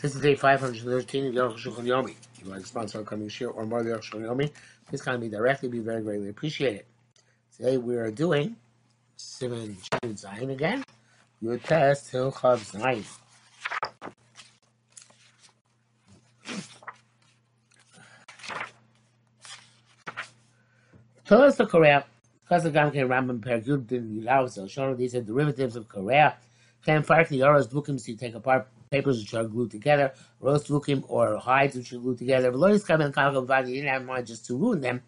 This 0.00 0.14
is 0.14 0.22
day 0.22 0.34
513 0.34 1.26
of 1.26 1.34
Yoruch 1.34 1.58
Shulchan 1.58 1.84
Yomi. 1.84 2.14
If 2.34 2.44
you 2.44 2.50
like 2.50 2.60
to 2.60 2.66
sponsor 2.66 3.00
upcoming 3.00 3.28
share 3.28 3.50
or 3.50 3.66
more 3.66 3.80
of 3.80 3.86
Yoruch 3.86 4.10
Yomi, 4.12 4.50
please 4.88 5.02
contact 5.02 5.22
me 5.22 5.28
directly. 5.28 5.68
Be 5.68 5.80
very 5.80 6.02
greatly 6.02 6.30
appreciated. 6.30 6.84
Today 7.56 7.76
we 7.76 7.96
are 7.96 8.10
doing 8.10 8.56
Simon 9.16 9.76
Shin 9.76 10.14
Zayin 10.14 10.50
again. 10.50 10.82
Your 11.42 11.58
test 11.58 12.10
Hill 12.10 12.32
Chav 12.32 12.58
Zayin. 12.72 13.04
Tell 21.26 21.52
the 21.52 21.66
Korea. 21.66 22.04
Because 22.42 22.64
the 22.64 22.70
Gamke 22.72 22.96
Rambam 23.06 23.38
Pergud 23.38 23.86
Din 23.86 24.22
Yilav 24.22 24.68
showing 24.68 24.96
these 24.96 25.14
are 25.14 25.20
derivatives 25.22 25.76
of 25.76 25.86
Korea. 25.88 26.36
Can 26.84 27.04
Fark 27.04 27.28
Yoros 27.28 27.68
Dukim 27.68 28.00
so 28.00 28.12
take 28.16 28.34
apart 28.34 28.66
papers 28.90 29.20
which 29.20 29.34
are 29.34 29.44
glued 29.44 29.70
together, 29.70 30.12
roast 30.40 30.66
dukim 30.66 31.04
or 31.06 31.36
hides 31.38 31.76
which 31.76 31.92
are 31.92 31.98
glued 31.98 32.18
together. 32.18 32.50
Lois 32.50 32.82
come 32.84 33.00
and 33.00 33.14
you 33.68 33.76
didn't 33.76 33.88
have 33.88 34.04
mind 34.04 34.26
just 34.26 34.44
to 34.46 34.56
ruin 34.56 34.80
them. 34.80 35.00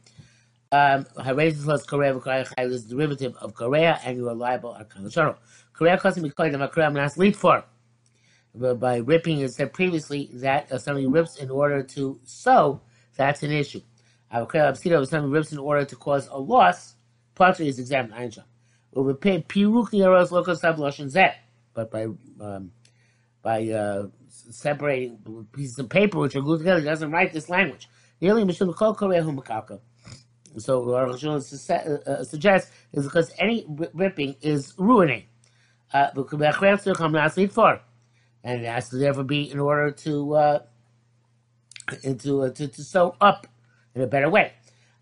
Um, 0.70 1.05
plus 1.05 1.84
Korea 1.84 2.16
is 2.59 2.84
derivative 2.84 3.37
of 3.38 3.55
Korea, 3.55 3.98
and 4.05 4.16
you 4.16 4.29
are 4.29 4.34
liable 4.34 4.77
at 4.77 4.88
Kanasharo. 4.88 5.37
Korea 5.73 5.98
custom 5.98 6.23
because 6.23 6.52
them 6.52 6.62
a 6.62 6.69
Korea 6.69 6.91
not 6.91 7.19
lead 7.19 7.37
for. 7.37 7.65
By 8.55 8.98
ripping, 8.98 9.41
it 9.41 9.52
said 9.52 9.73
previously 9.73 10.30
that 10.35 10.69
if 10.71 10.83
somebody 10.83 11.09
rips 11.09 11.37
in 11.37 11.51
order 11.51 11.83
to 11.83 12.21
sew, 12.24 12.80
that's 13.16 13.43
an 13.43 13.51
issue. 13.51 13.80
If 14.33 15.09
somebody 15.09 15.33
rips 15.33 15.52
in 15.52 15.59
order 15.59 15.85
to 15.85 15.96
cause 15.96 16.29
a 16.29 16.38
loss, 16.38 16.95
Potter 17.35 17.65
is 17.65 17.80
examined. 17.80 18.15
Einsham. 18.15 18.45
But 21.74 21.91
by 21.91 22.07
um, 22.41 22.71
by 23.42 23.69
uh, 23.69 24.06
separating 24.28 25.19
pieces 25.52 25.78
of 25.78 25.88
paper 25.88 26.19
which 26.19 26.37
are 26.37 26.41
glued 26.41 26.59
together. 26.59 26.80
He 26.80 26.87
doesn't 26.87 27.10
write 27.10 27.32
this 27.32 27.48
language. 27.48 27.88
So 30.59 30.80
what 30.80 31.09
uh, 31.09 32.10
uh, 32.10 32.24
suggests 32.24 32.71
is 32.93 33.04
because 33.04 33.32
any 33.38 33.66
ripping 33.95 34.37
is 34.43 34.74
ruining. 34.79 35.24
Uh, 35.93 36.09
and 38.45 38.62
it 38.62 38.66
has 38.66 38.88
to 38.90 38.96
therefore 38.96 39.24
be 39.24 39.51
in 39.51 39.59
order 39.59 39.90
to 39.90 40.34
uh, 40.34 40.59
into 42.02 42.43
uh, 42.43 42.51
to, 42.51 42.68
to 42.68 42.82
sew 42.84 43.15
up 43.21 43.46
in 43.95 44.02
a 44.02 44.06
better 44.06 44.30
way. 44.30 44.52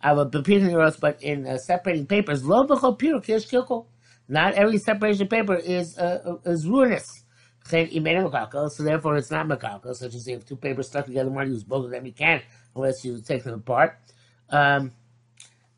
I 0.00 0.12
would 0.12 0.34
repeat 0.34 0.62
in 0.62 0.74
but 1.00 1.22
in 1.22 1.46
uh, 1.46 1.58
separating 1.58 2.06
papers, 2.06 2.44
not 4.28 4.54
every 4.54 4.78
separation 4.78 5.28
paper 5.28 5.56
is 5.56 5.98
uh, 5.98 6.36
is 6.44 6.66
ruinous. 6.66 7.24
So 7.70 8.82
therefore, 8.82 9.16
it's 9.16 9.30
not 9.30 9.46
makalka. 9.46 9.94
Such 9.94 10.14
as 10.14 10.28
if 10.28 10.46
two 10.46 10.56
papers 10.56 10.88
stuck 10.88 11.06
together, 11.06 11.30
want 11.30 11.46
to 11.48 11.52
use 11.52 11.64
both 11.64 11.84
of 11.86 11.90
them, 11.90 12.06
you 12.06 12.12
can't 12.12 12.42
unless 12.74 13.04
you 13.04 13.20
take 13.20 13.44
them 13.44 13.54
apart. 13.54 13.98
Um, 14.50 14.92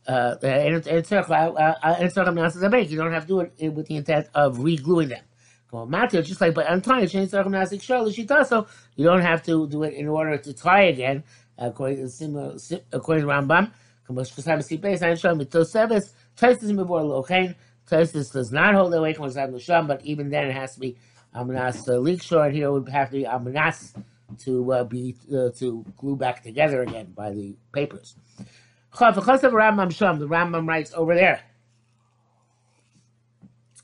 uh, 0.06 0.36
and 0.42 0.86
it's 0.86 1.10
you 1.10 2.98
don't 2.98 3.12
have 3.12 3.22
to 3.22 3.28
do 3.28 3.40
it 3.40 3.52
with 3.72 3.86
the 3.86 3.96
intent 3.96 4.26
of 4.34 4.58
re-gluing 4.58 5.08
them. 5.08 5.22
Just 5.70 6.40
like 6.40 6.54
by 6.54 6.64
untying, 6.64 7.08
so 7.08 7.16
you 8.96 9.04
don't 9.04 9.22
have 9.22 9.42
to 9.44 9.68
do 9.68 9.82
it 9.84 9.94
in 9.94 10.08
order 10.08 10.36
to 10.36 10.52
tie 10.52 10.82
again, 10.82 11.24
according 11.56 11.96
to 11.96 12.12
Rambam. 12.92 13.72
Tosis 17.88 18.32
does 18.32 18.52
not 18.52 18.74
hold 18.74 18.94
away 18.94 19.14
but 19.14 20.00
even 20.04 20.30
then 20.30 20.46
it 20.48 20.52
has 20.52 20.74
to 20.74 20.80
be 20.80 20.96
Amanas 21.34 21.88
uh, 21.88 21.98
leak 21.98 22.22
short 22.22 22.52
here 22.52 22.70
would 22.70 22.88
have 22.88 23.10
to 23.10 23.16
be 23.16 23.24
Amanas 23.24 23.94
to 24.38 24.72
uh, 24.72 24.84
be 24.84 25.16
uh, 25.32 25.50
to 25.56 25.84
glue 25.96 26.16
back 26.16 26.42
together 26.42 26.82
again 26.82 27.12
by 27.14 27.30
the 27.30 27.54
papers. 27.72 28.16
Rambam 28.94 29.94
Sham, 29.94 30.18
the 30.18 30.28
Rambam 30.28 30.68
writes 30.68 30.92
over 30.94 31.14
there. 31.14 31.40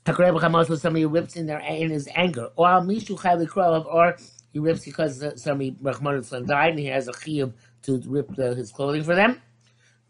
Somebody 0.05 1.05
rips 1.05 1.35
in 1.35 1.45
their 1.45 1.59
in 1.59 1.89
his 1.89 2.07
anger, 2.15 2.49
or 2.55 2.67
Mishu 2.81 3.85
or 3.85 4.17
he 4.51 4.59
rips 4.59 4.85
because 4.85 5.23
somebody 5.41 5.75
Rahman 5.81 6.23
died 6.45 6.71
and 6.71 6.79
he 6.79 6.85
has 6.87 7.07
a 7.07 7.11
chiyuv 7.11 7.53
to 7.83 8.01
rip 8.07 8.35
the, 8.35 8.55
his 8.55 8.71
clothing 8.71 9.03
for 9.03 9.15
them. 9.15 9.41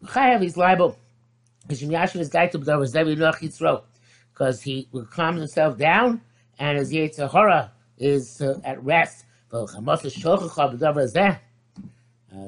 Chayav, 0.04 0.42
he's 0.42 0.56
liable. 0.56 0.96
Because 4.32 4.62
he 4.62 4.88
will 4.90 5.04
calm 5.04 5.36
himself 5.36 5.76
down 5.76 6.22
and 6.60 6.78
his 6.78 6.92
Yetzirah 6.92 7.70
is 7.98 8.40
uh, 8.40 8.60
at 8.64 8.80
rest. 8.84 9.24
Uh, 9.52 9.66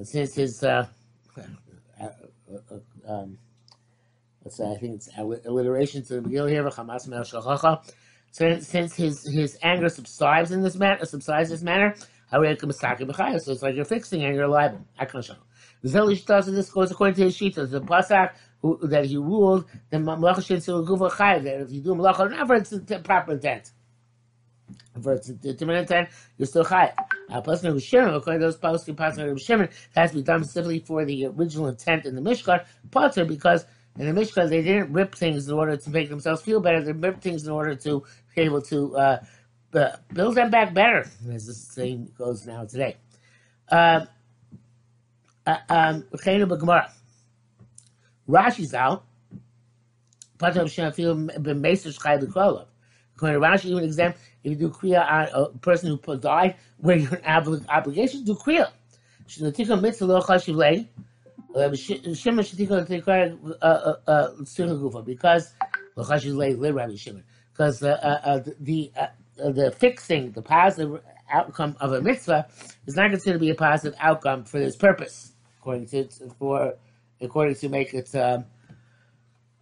since 0.05 0.35
his, 0.35 0.63
uh, 0.63 0.87
uh, 1.37 2.07
uh 2.55 2.79
um, 3.09 3.37
let's 4.45 4.57
say, 4.57 4.71
I 4.71 4.77
think 4.77 4.95
it's 4.95 5.09
alliteration 5.47 6.05
to 6.05 6.15
the 6.15 6.21
beginning 6.21 6.51
here, 6.51 6.71
since, 8.31 8.69
since 8.69 8.95
his, 8.95 9.27
his 9.27 9.59
anger 9.63 9.89
subsides 9.89 10.53
in 10.53 10.63
this 10.63 10.77
manner, 10.77 11.05
subsides 11.05 11.51
this 11.51 11.63
manner, 11.63 11.97
so 12.31 12.41
it's 12.41 13.63
like 13.63 13.75
you're 13.75 13.85
fixing 13.85 14.23
and 14.25 14.37
you're 14.37 14.47
liable. 14.47 14.87
This 15.83 16.71
goes 16.71 16.91
according 16.91 17.17
to 17.17 17.25
his 17.25 17.37
shita. 17.37 17.69
The 17.69 17.81
pasak 17.81 18.35
that 18.89 19.05
he 19.05 19.17
ruled 19.17 19.67
that 19.91 20.01
if 20.01 21.73
you 21.73 21.81
do 21.81 21.95
malacha 21.95 22.31
never, 22.31 22.55
it's 22.55 22.71
the 22.71 23.01
proper 23.01 23.33
intent 23.33 23.73
for 25.01 25.15
its 25.15 25.29
determinate 25.29 25.83
intent, 25.83 26.09
you're 26.37 26.47
still 26.47 26.65
high. 26.65 26.93
A 27.31 27.41
person 27.41 27.73
who's 27.73 27.85
Shimon, 27.85 28.15
according 28.15 28.41
to 28.41 28.47
those 28.47 28.59
poskim 28.59 28.97
passing 28.97 29.29
of 29.29 29.41
Shimon, 29.41 29.69
has 29.95 30.11
to 30.11 30.17
be 30.19 30.23
done 30.23 30.45
specifically 30.45 30.81
for 30.81 31.05
the 31.05 31.27
original 31.27 31.69
intent 31.69 32.05
in 32.05 32.15
the 32.15 32.21
Mishkan, 32.21 32.65
Potter, 32.91 33.25
because 33.25 33.65
in 33.99 34.13
the 34.13 34.21
Mishkan 34.21 34.49
they 34.51 34.63
didn't 34.63 34.93
rip 34.93 35.15
things 35.15 35.49
in 35.49 35.55
order 35.55 35.77
to 35.77 35.91
make 35.91 36.09
themselves 36.09 36.43
feel 36.43 36.61
better, 36.61 36.83
they 36.83 36.93
ripped 36.93 37.23
things 37.23 37.45
in 37.45 37.53
order 37.53 37.75
to 37.77 38.05
be 38.35 38.43
able 38.43 38.61
to 38.63 38.97
uh, 38.97 39.25
build 40.13 40.35
them 40.35 40.51
back 40.51 40.75
better, 40.75 41.09
as 41.33 41.47
the 41.47 41.55
saying 41.55 42.13
goes 42.19 42.47
now 42.47 42.65
today. 42.65 42.97
Uh, 43.71 44.05
uh, 45.47 45.57
um, 45.69 46.05
Rashi's 48.29 48.75
out. 48.75 49.05
Potter 50.39 50.63
of 50.63 50.71
Shimon 50.71 50.93
feel 50.93 51.15
ben 51.15 51.63
Meser 51.63 51.97
Shchai 51.97 52.21
L'Kolov. 52.21 52.67
According 53.23 53.41
to 53.41 53.47
Rashi, 53.47 53.65
even 53.67 53.85
example, 53.85 54.21
if 54.43 54.51
you 54.51 54.57
do 54.57 54.69
kriya 54.69 55.09
on 55.09 55.29
a 55.33 55.59
person 55.59 55.97
who 56.05 56.19
died, 56.19 56.57
where 56.79 56.97
you're 56.97 57.21
an 57.25 57.67
obligation 57.69 58.21
to 58.21 58.27
do 58.27 58.35
kriya. 58.35 58.69
Shinatika 59.29 59.81
mitzvah 59.81 60.07
lo 60.07 60.21
chashiv 60.21 60.57
lei. 60.57 60.89
Shimon 61.55 62.45
shatika 62.45 62.85
tzricha 62.85 63.39
gufa 64.81 65.05
because 65.05 65.55
lo 65.95 66.05
chashiv 66.05 66.35
lei 66.35 66.55
le 66.55 66.73
Rabbi 66.73 66.97
Shimon 66.97 67.23
because 67.53 67.85
uh, 67.85 67.91
uh, 68.03 68.29
uh, 68.29 68.39
the 68.41 68.91
the 69.37 69.53
the 69.53 69.71
fixing 69.71 70.33
the 70.33 70.43
positive 70.43 71.01
outcome 71.31 71.77
of 71.81 71.93
a 71.93 72.03
mitzvah 72.03 72.49
is 72.87 72.97
not 72.97 73.11
considered 73.11 73.35
to 73.35 73.39
be 73.39 73.51
a 73.51 73.55
positive 73.55 73.97
outcome 74.01 74.43
for 74.43 74.59
this 74.59 74.75
purpose, 74.75 75.31
according 75.61 75.87
to 75.87 76.09
for 76.41 76.75
according 77.21 77.55
to 77.55 77.69
make 77.69 77.95
it. 77.95 78.13
Um, 78.17 78.47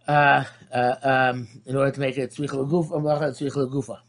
uh, 0.07 0.43
uh, 0.73 0.95
um, 1.03 1.47
in 1.65 1.75
order 1.75 1.91
to 1.91 1.99
make 1.99 2.17
it 2.17 2.31
tzricha 2.31 2.53
l'gufa, 2.53 2.91
malacha 3.01 3.31
tzricha 3.31 3.57
l'gufa. 3.57 3.99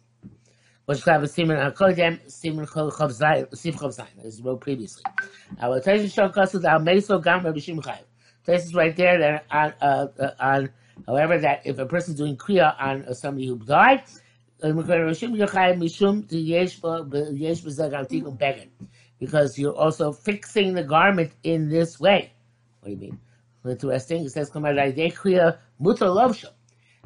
Which 0.87 1.05
have 1.05 1.23
a 1.23 1.27
siman 1.27 1.59
hakodem, 1.59 2.21
siman 2.27 2.67
chav 2.69 2.93
zayin, 2.93 3.57
sif 3.57 3.77
chav 3.77 3.97
zayin, 3.97 4.25
as 4.25 4.43
wrote 4.43 4.61
previously. 4.61 5.05
Our 5.61 5.81
Taish 5.81 6.13
Shon 6.13 6.33
Kasu, 6.33 6.65
our 6.69 6.81
Meso 6.81 7.23
Gam 7.23 7.45
Rabbi 7.45 7.59
Shim. 7.59 7.83
This 8.45 8.65
is 8.65 8.75
right 8.75 8.97
there 8.97 9.19
that 9.19 9.45
on, 9.51 9.75
uh, 9.81 10.07
uh, 10.19 10.31
on, 10.41 10.71
however, 11.07 11.39
that 11.39 11.63
if 11.65 11.79
a 11.79 11.87
person 11.87 12.15
is 12.15 12.19
doing 12.19 12.37
kriya 12.37 12.75
on 12.81 13.15
somebody 13.15 13.47
who 13.47 13.59
died, 13.59 14.03
because 19.19 19.59
you're 19.59 19.75
also 19.75 20.13
fixing 20.13 20.75
the 20.75 20.85
garment 20.85 21.33
in 21.43 21.69
this 21.69 21.99
way. 21.99 22.33
What 22.81 22.89
do 22.89 22.95
you 22.95 23.01
mean? 23.01 23.21
Interesting. 23.65 24.25
It 24.25 24.31
says, 24.31 24.51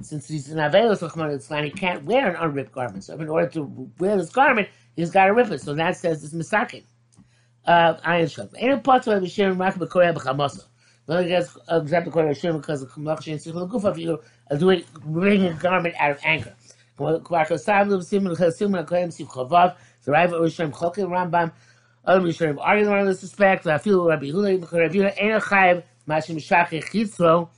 Since 0.00 0.28
he's 0.28 0.50
an 0.50 0.58
Avelos 0.58 1.64
he 1.64 1.70
can't 1.70 2.04
wear 2.04 2.30
an 2.30 2.36
unripped 2.36 2.72
garment. 2.72 3.04
So 3.04 3.14
in 3.14 3.28
order 3.28 3.48
to 3.48 3.90
wear 3.98 4.16
this 4.16 4.30
garment, 4.30 4.68
he's 4.94 5.10
got 5.10 5.26
to 5.26 5.34
rip 5.34 5.50
it. 5.50 5.60
So 5.60 5.74
that 5.74 5.96
says 5.96 6.24
it's 6.24 6.34
misakin. 6.34 6.84
Uh, 7.66 7.98
iron 8.04 8.28
shop. 8.28 8.50
Ain't 8.56 8.72
a 8.72 8.78
part 8.78 9.06
of 9.06 9.22
Hashem 9.22 9.60
Rak 9.60 9.74
B'Korea 9.74 10.14
B'Chamasa. 10.14 10.66
Not 11.08 11.24
against 11.24 11.56
example 11.68 12.12
Korea 12.12 12.28
Hashem 12.28 12.56
because 12.56 12.82
of 12.82 12.90
Kamach 12.90 13.22
Shem 13.22 13.38
Sichel 13.38 13.70
Gufa 13.70 13.92
if 13.92 13.98
you 13.98 14.20
are 14.50 14.56
doing 14.56 14.82
bringing 15.04 15.52
a 15.52 15.54
garment 15.54 15.94
out 15.98 16.12
of 16.12 16.18
anger. 16.24 16.52
Kvarko 16.98 17.58
Sav 17.58 17.88
Simon 18.04 18.34
Simon 18.52 18.84
Koyim 18.84 19.08
Siv 19.08 19.28
Chavav. 19.28 19.76
The 20.04 20.12
Rav 20.12 20.30
Rishon 20.30 20.72
Chokim 20.72 21.08
Rambam. 21.08 21.52
Other 22.04 22.20
Rishon 22.20 22.56
arguing 22.60 22.92
on 22.92 23.06
this 23.06 23.22
respect. 23.22 23.66
I 23.68 23.78
feel 23.78 24.04
Rabbi 24.04 24.26
Hula 24.30 24.58
Rabbi 24.58 24.94
Hula 24.94 25.12
Ain't 25.16 25.34
a 25.34 25.40
Chayiv 25.40 25.84
Mashim 26.08 26.36
Shachich 26.36 26.84
Chitzro, 26.84 27.48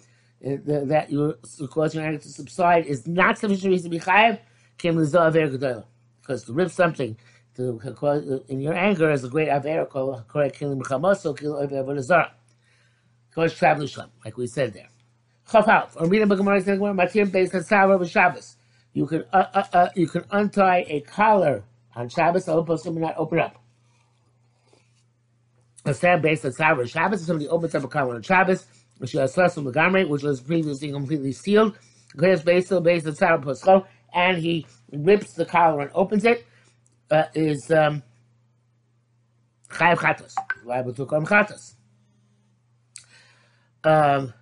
uh, 0.44 0.84
that 0.86 1.10
you're 1.10 1.34
causing 1.68 2.00
your 2.00 2.08
anger 2.08 2.22
to 2.22 2.28
subside 2.28 2.86
is 2.86 3.06
not 3.06 3.38
sufficient 3.38 3.70
reason 3.70 3.90
to 3.90 3.98
be 3.98 4.02
chayiv, 4.02 4.38
came 4.78 4.98
aver 4.98 5.84
because 6.20 6.44
to 6.44 6.52
rip 6.52 6.70
something 6.70 7.16
to, 7.56 8.44
in 8.48 8.60
your 8.60 8.74
anger 8.74 9.10
is 9.10 9.24
a 9.24 9.28
great 9.28 9.48
aver 9.48 9.84
correct 10.28 10.58
killing 10.58 10.78
b'chamoso 10.78 11.36
kill 11.36 11.54
oiv 11.54 12.00
zara. 12.02 12.32
Kosh 13.34 13.54
travel 13.54 13.86
shlem, 13.86 14.10
like 14.24 14.36
we 14.36 14.46
said 14.46 14.72
there. 14.72 14.88
Chaf 15.50 15.68
out. 15.68 15.90
Or 15.96 16.06
reading 16.06 16.28
Gemara 16.28 16.60
says 16.60 16.78
matir 16.78 17.30
based 17.30 17.54
on 17.54 17.64
sour 17.64 18.04
Shabbos. 18.04 18.56
You 18.92 19.06
can 19.06 19.24
uh, 19.32 19.46
uh, 19.54 19.64
uh, 19.72 19.88
you 19.94 20.06
can 20.06 20.24
untie 20.30 20.84
a 20.88 21.00
collar 21.00 21.64
on 21.96 22.08
Shabbos. 22.08 22.44
The 22.44 22.52
supposed 22.52 22.84
to 22.84 22.90
not 22.92 23.14
open 23.16 23.38
up. 23.40 23.56
A 25.88 25.94
sad 25.94 26.20
based 26.20 26.44
on 26.44 26.52
sour 26.52 26.86
Shabbos. 26.86 27.24
Somebody 27.24 27.48
opens 27.48 27.74
up 27.74 27.82
a 27.82 27.88
collar 27.88 28.16
on 28.16 28.22
Shabbos, 28.22 28.66
which 28.98 29.14
is 29.14 29.36
a 29.36 29.48
from 29.48 29.64
the 29.64 30.06
which 30.06 30.22
was 30.22 30.38
previously 30.38 30.92
completely 30.92 31.32
sealed. 31.32 31.78
Because 32.12 32.42
based 32.42 32.70
on 32.72 32.82
based 32.82 33.06
on 33.06 33.14
sour 33.14 33.38
poscho, 33.38 33.86
and 34.12 34.36
he 34.36 34.66
rips 34.92 35.32
the 35.32 35.46
collar 35.46 35.80
and 35.80 35.90
opens 35.94 36.24
it. 36.24 36.44
Uh, 37.10 37.24
is 37.34 37.70
um, 37.70 38.02
chayav 39.70 39.96
chatos, 39.96 40.34
liable 40.62 40.92
to 40.92 41.06
come 41.06 41.24
chatos. 41.24 41.72
Um, 43.82 44.34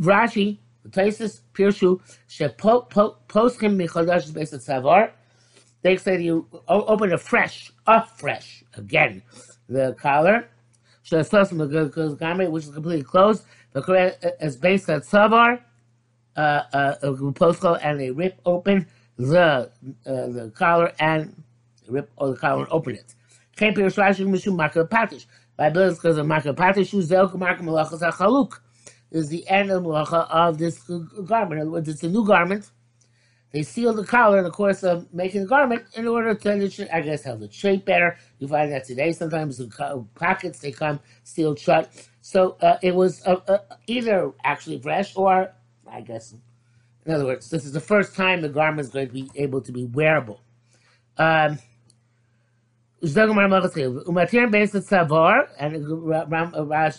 Rashi, 0.00 0.58
the 0.82 0.88
places 0.88 1.42
Pirshu, 1.54 2.00
poskim 2.28 3.76
michadash 3.76 4.34
based 4.34 4.54
on 4.54 4.58
savar. 4.58 5.12
They 5.82 5.96
say 5.96 6.20
you 6.20 6.46
open 6.68 7.12
a 7.12 7.18
fresh, 7.18 7.72
a 7.86 8.06
fresh 8.06 8.64
again 8.74 9.22
the 9.68 9.96
collar. 9.98 10.48
Shah 11.02 11.18
Sosam 11.18 11.54
Magadikar's 11.58 12.14
garment, 12.14 12.52
which 12.52 12.64
is 12.64 12.70
completely 12.70 13.02
closed. 13.02 13.44
The 13.72 13.82
correct 13.82 14.24
is 14.40 14.56
based 14.56 14.88
on 14.88 15.00
savar, 15.00 15.60
uh, 16.36 16.62
uh, 16.72 17.76
and 17.82 18.00
they 18.00 18.10
rip 18.10 18.40
open 18.46 18.86
the 19.16 19.40
uh, 19.40 19.68
the 20.04 20.52
collar 20.54 20.92
and 20.98 21.42
rip 21.88 22.10
all 22.16 22.30
the 22.30 22.36
collar 22.36 22.62
and 22.64 22.72
open 22.72 22.94
it. 22.94 23.14
Can't 23.56 23.74
be 23.74 23.82
Rashi 23.82 24.26
mishum 24.26 24.56
marker 24.56 24.84
patish. 24.84 25.26
By 25.56 25.70
because 25.70 26.16
of 26.16 26.26
marker 26.26 26.52
patish, 26.52 26.92
uzel 26.92 27.34
marker 27.36 27.62
malachas 27.62 28.00
chaluk 28.12 28.60
is 29.10 29.28
the 29.28 29.46
end 29.48 29.70
of 29.70 29.82
malacha 29.82 30.28
of 30.30 30.58
this 30.58 30.78
garment. 31.24 31.60
In 31.60 31.60
other 31.62 31.70
words, 31.70 31.88
it's 31.88 32.02
a 32.02 32.08
new 32.08 32.24
garment. 32.26 32.70
They 33.52 33.62
seal 33.62 33.92
the 33.92 34.04
collar 34.04 34.38
in 34.38 34.44
the 34.44 34.50
course 34.50 34.82
of 34.82 35.12
making 35.12 35.42
the 35.42 35.46
garment 35.46 35.84
in 35.94 36.08
order 36.08 36.34
to, 36.34 36.96
I 36.96 37.00
guess, 37.02 37.22
have 37.24 37.40
the 37.40 37.50
shape 37.52 37.84
better. 37.84 38.16
You 38.38 38.48
find 38.48 38.72
that 38.72 38.84
today 38.84 39.12
sometimes 39.12 39.58
the 39.58 40.06
pockets 40.14 40.60
they 40.60 40.72
come 40.72 41.00
sealed 41.22 41.58
shut. 41.58 41.90
So 42.22 42.56
uh, 42.62 42.78
it 42.82 42.94
was 42.94 43.22
uh, 43.26 43.40
uh, 43.46 43.58
either 43.86 44.32
actually 44.42 44.80
fresh 44.80 45.14
or, 45.16 45.52
I 45.86 46.00
guess, 46.00 46.34
in 47.04 47.12
other 47.12 47.26
words, 47.26 47.50
this 47.50 47.64
is 47.64 47.72
the 47.72 47.80
first 47.80 48.14
time 48.14 48.40
the 48.40 48.48
garment 48.48 48.86
is 48.86 48.92
going 48.92 49.08
to 49.08 49.12
be 49.12 49.30
able 49.34 49.60
to 49.62 49.72
be 49.72 49.84
wearable. 49.84 50.40
Um, 51.18 51.58
and 53.02 53.10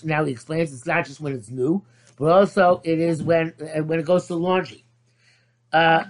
now 0.04 0.26
he 0.26 0.32
explains 0.32 0.74
it's 0.74 0.86
not 0.86 1.06
just 1.06 1.22
when 1.22 1.34
it's 1.34 1.50
new, 1.50 1.82
but 2.18 2.32
also 2.32 2.82
it 2.84 3.00
is 3.00 3.24
when 3.24 3.54
uh, 3.62 3.82
when 3.84 4.00
it 4.00 4.06
goes 4.06 4.28
to 4.28 4.36
laundry. 4.36 4.83
Uh, 5.74 6.04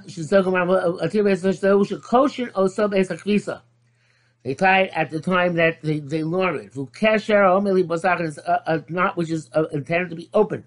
they 4.44 4.54
tie 4.56 4.86
at 4.88 5.10
the 5.10 5.22
time 5.22 5.56
that 5.56 5.82
they, 5.82 6.00
they 6.00 6.24
launder 6.24 6.60
it. 6.60 6.76
is 6.76 8.38
a, 8.40 8.84
knot 8.90 9.16
which 9.16 9.32
is 9.32 9.50
uh, 9.54 9.64
intended 9.72 10.10
to 10.10 10.16
be 10.18 10.30
open. 10.34 10.66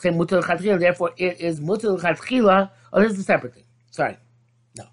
Therefore, 0.00 1.10
it 1.16 1.40
is 1.40 1.60
mutal 1.60 2.00
chatchila. 2.00 2.70
Oh, 2.92 3.02
this 3.02 3.12
is 3.12 3.18
a 3.18 3.22
separate 3.24 3.54
thing. 3.54 3.64
Sorry. 3.90 4.16
No. 4.76 4.84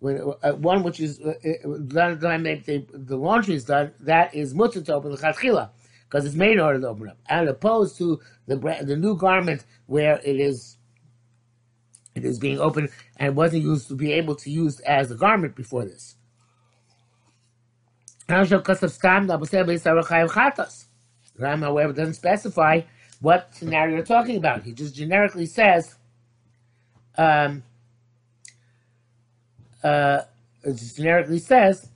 When, 0.00 0.32
uh, 0.42 0.52
one 0.54 0.82
which 0.82 0.98
is 0.98 1.20
uh, 1.20 1.34
done 1.86 2.18
the 2.18 2.28
time 2.28 2.42
that 2.42 2.64
the, 2.64 2.84
the 2.92 3.16
laundry 3.16 3.54
is 3.54 3.64
done, 3.64 3.92
that 4.00 4.34
is 4.34 4.54
mutal 4.54 4.84
to 4.86 4.94
open 4.94 5.12
the 5.12 5.18
chatchila 5.18 5.70
because 6.08 6.26
it's 6.26 6.34
made 6.34 6.54
in 6.54 6.60
order 6.60 6.80
to 6.80 6.88
open 6.88 7.08
up, 7.10 7.18
and 7.28 7.48
opposed 7.48 7.96
to 7.98 8.18
the 8.46 8.56
the 8.82 8.96
new 8.96 9.14
garment 9.16 9.64
where 9.86 10.18
it 10.24 10.40
is 10.40 10.77
it 12.18 12.24
is 12.24 12.38
being 12.38 12.58
opened 12.60 12.90
and 13.16 13.36
wasn't 13.36 13.62
used 13.62 13.88
to 13.88 13.94
be 13.94 14.12
able 14.12 14.36
to 14.36 14.50
use 14.50 14.80
as 14.80 15.10
a 15.10 15.14
garment 15.14 15.56
before 15.56 15.84
this. 15.84 16.16
Ram, 21.38 21.62
however, 21.62 21.92
doesn't 21.92 22.14
specify 22.14 22.82
what 23.20 23.54
scenario 23.54 23.96
you're 23.96 24.04
talking 24.04 24.36
about. 24.36 24.62
He 24.64 24.72
just 24.72 24.94
generically 24.94 25.46
says, 25.46 25.96
um, 27.16 27.62
uh, 29.82 30.22
generically 30.94 31.38
says 31.38 31.88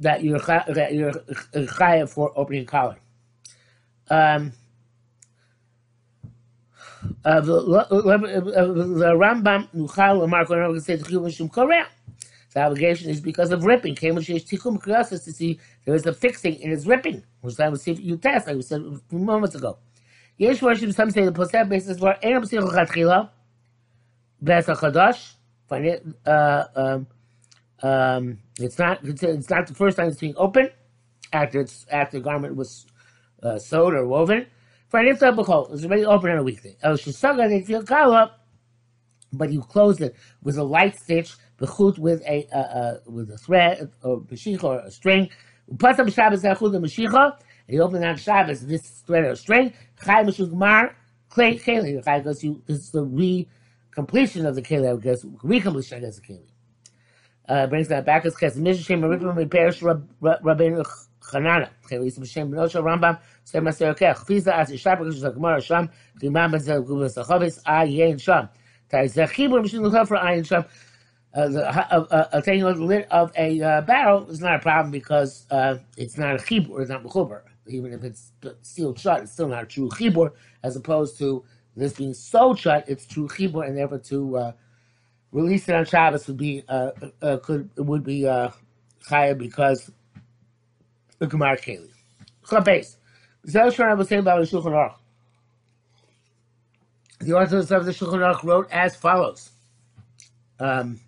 that 0.00 0.22
you're 0.22 0.38
that 0.38 0.94
you're 0.94 1.12
chayav 1.12 2.10
for 2.10 2.32
opening 2.36 2.66
collar. 2.66 2.96
Um, 4.10 4.52
uh, 7.24 7.40
the, 7.40 7.60
the 7.60 9.12
Rambam 9.14 9.68
Nuchal 9.74 10.20
Lamar 10.20 10.44
Kohen 10.46 10.74
the 10.74 10.80
Chiyuv 10.80 11.52
Korea. 11.52 11.86
The 12.52 12.60
obligation 12.60 13.10
is 13.10 13.20
because 13.20 13.50
of 13.50 13.64
ripping. 13.64 13.96
Came 13.96 14.14
with 14.14 14.26
Tikum 14.26 14.80
Kriyasas 14.80 15.24
to 15.24 15.32
see 15.32 15.58
there 15.84 15.94
is 15.94 16.06
a 16.06 16.12
fixing 16.12 16.54
in 16.60 16.70
his 16.70 16.86
ripping, 16.86 17.24
which 17.40 17.58
I 17.58 17.72
see 17.74 17.92
you 17.94 18.16
test, 18.16 18.46
like 18.46 18.56
we 18.56 18.62
said 18.62 18.82
moments 19.10 19.56
ago. 19.56 19.78
Yesh 20.38 20.62
worship, 20.62 20.92
some 20.92 21.10
say 21.10 21.24
the 21.24 21.32
Poseh 21.32 21.68
basis 21.68 21.98
for 21.98 22.16
Ein 22.24 22.42
Psichel 22.42 22.70
Chatchila, 22.72 23.30
Bes 24.40 24.68
it, 25.70 26.06
uh, 26.26 26.64
um, 26.76 27.06
um, 27.82 28.38
it's 28.60 28.78
not 28.78 29.00
it's 29.02 29.50
not 29.50 29.66
the 29.66 29.74
first 29.74 29.96
time 29.96 30.08
it's 30.08 30.20
being 30.20 30.34
opened 30.36 30.70
after 31.32 31.60
it's 31.60 31.86
after 31.90 32.18
the 32.18 32.24
garment 32.24 32.54
was 32.54 32.86
uh, 33.42 33.58
sewed 33.58 33.94
or 33.94 34.06
woven. 34.06 34.46
An 34.92 35.08
inside 35.08 35.34
it's 35.36 35.84
already 35.84 36.04
open 36.04 36.30
on 36.30 36.38
a 36.38 36.42
weekday. 36.42 36.76
El 36.82 36.94
Shisaga 36.94 37.48
they 37.48 37.62
feel 37.62 37.84
up, 38.14 38.46
but 39.32 39.52
you 39.52 39.60
close 39.60 40.00
it 40.00 40.14
with 40.42 40.56
a 40.56 40.62
light 40.62 40.96
stitch, 40.96 41.34
bechut 41.58 41.98
with 41.98 42.22
a 42.22 42.46
uh, 42.52 42.58
uh, 42.58 43.00
with 43.06 43.30
a 43.30 43.38
thread 43.38 43.90
or 44.02 44.20
mashicha 44.20 44.62
or 44.62 44.78
a 44.80 44.90
string. 44.90 45.28
Plus 45.78 45.98
up 45.98 46.08
Shabbos 46.10 46.42
echut 46.42 46.70
the 46.70 46.78
mashicha, 46.78 47.36
and 47.66 47.74
you 47.74 47.82
open 47.82 48.04
on 48.04 48.16
Shabbos 48.16 48.66
this 48.66 49.02
thread 49.06 49.24
or 49.24 49.34
string. 49.34 49.72
Chai 50.04 50.22
mashugmar 50.22 50.94
clay 51.28 51.58
keli. 51.58 51.96
Because 51.96 52.44
you 52.44 52.62
this 52.66 52.78
is 52.78 52.90
the 52.92 53.02
re 53.02 53.48
completion 53.90 54.46
of 54.46 54.54
the 54.54 54.62
keli. 54.62 54.96
I 54.96 55.00
guess 55.00 55.24
recompletion 55.24 55.96
I 55.96 56.00
guess 56.00 56.20
the 56.20 56.22
keli 56.22 56.54
uh, 57.48 57.66
brings 57.66 57.88
that 57.88 58.06
back 58.06 58.24
as 58.24 58.34
Kes 58.34 58.56
Mishishem 58.56 59.00
Ribim 59.00 59.36
Repairs 59.36 59.80
Rabbeinu 59.80 60.84
Ayin 70.18 70.46
Sham. 70.46 70.64
Uh, 71.34 71.48
the, 71.48 71.66
uh, 71.66 72.06
uh, 72.12 72.28
uh, 72.32 72.40
the 72.40 72.84
lid 72.84 73.06
of 73.10 73.32
a 73.36 73.60
uh, 73.60 73.80
barrel 73.80 74.30
is 74.30 74.38
not 74.40 74.54
a 74.54 74.58
problem 74.60 74.92
because 74.92 75.46
uh, 75.50 75.76
it's 75.96 76.16
not 76.16 76.34
a 76.34 76.38
chibur, 76.38 76.80
it's 76.80 76.90
not 76.90 77.02
mechuber. 77.02 77.42
Even 77.66 77.92
if 77.92 78.04
it's 78.04 78.30
sealed 78.62 79.00
shut, 79.00 79.22
it's 79.22 79.32
still 79.32 79.48
not 79.48 79.64
a 79.64 79.66
true 79.66 79.88
chibur, 79.88 80.30
as 80.62 80.76
opposed 80.76 81.18
to 81.18 81.44
this 81.74 81.94
being 81.94 82.14
so 82.14 82.54
shut, 82.54 82.84
it's 82.88 83.04
true 83.04 83.26
chibur, 83.26 83.66
and 83.66 83.76
therefore 83.76 83.98
to 83.98 84.36
uh, 84.36 84.52
release 85.32 85.68
it 85.68 85.74
on 85.74 85.84
Shabbos 85.84 86.28
would 86.28 86.36
be 86.36 86.62
uh, 86.68 86.90
uh, 87.20 87.38
could 87.38 87.68
would 87.76 88.04
be 88.04 88.26
uh, 88.28 88.50
because 89.36 89.90
the 91.18 91.26
Gemara 91.26 91.56
Keli. 91.56 91.90
Chabes. 92.48 92.96
I 93.54 93.64
was 93.64 94.08
saying 94.08 94.20
about 94.20 94.40
the 94.40 94.46
Shulchan 94.46 94.72
Aruch. 94.72 94.94
The 97.20 97.32
authors 97.34 97.70
of 97.70 97.84
the 97.84 97.92
Shulchan 97.92 98.20
Aruch 98.20 98.42
wrote 98.42 98.70
as 98.70 98.96
follows. 98.96 99.50
Um, 100.58 101.00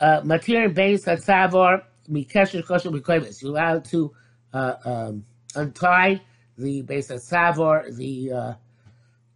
uh, 0.00 0.20
material 0.24 0.72
based 0.72 1.08
on 1.08 1.18
Savor, 1.18 1.82
Mikesher 2.10 2.64
Kosher 2.66 2.90
Bikoimis. 2.90 3.42
You're 3.42 3.52
allowed 3.52 3.84
to 3.86 4.12
uh, 4.52 4.74
um, 4.84 5.24
untie 5.54 6.20
the 6.56 6.82
base 6.82 7.10
of 7.10 7.20
Savor, 7.20 7.86
the 7.92 8.32
uh, 8.32 8.54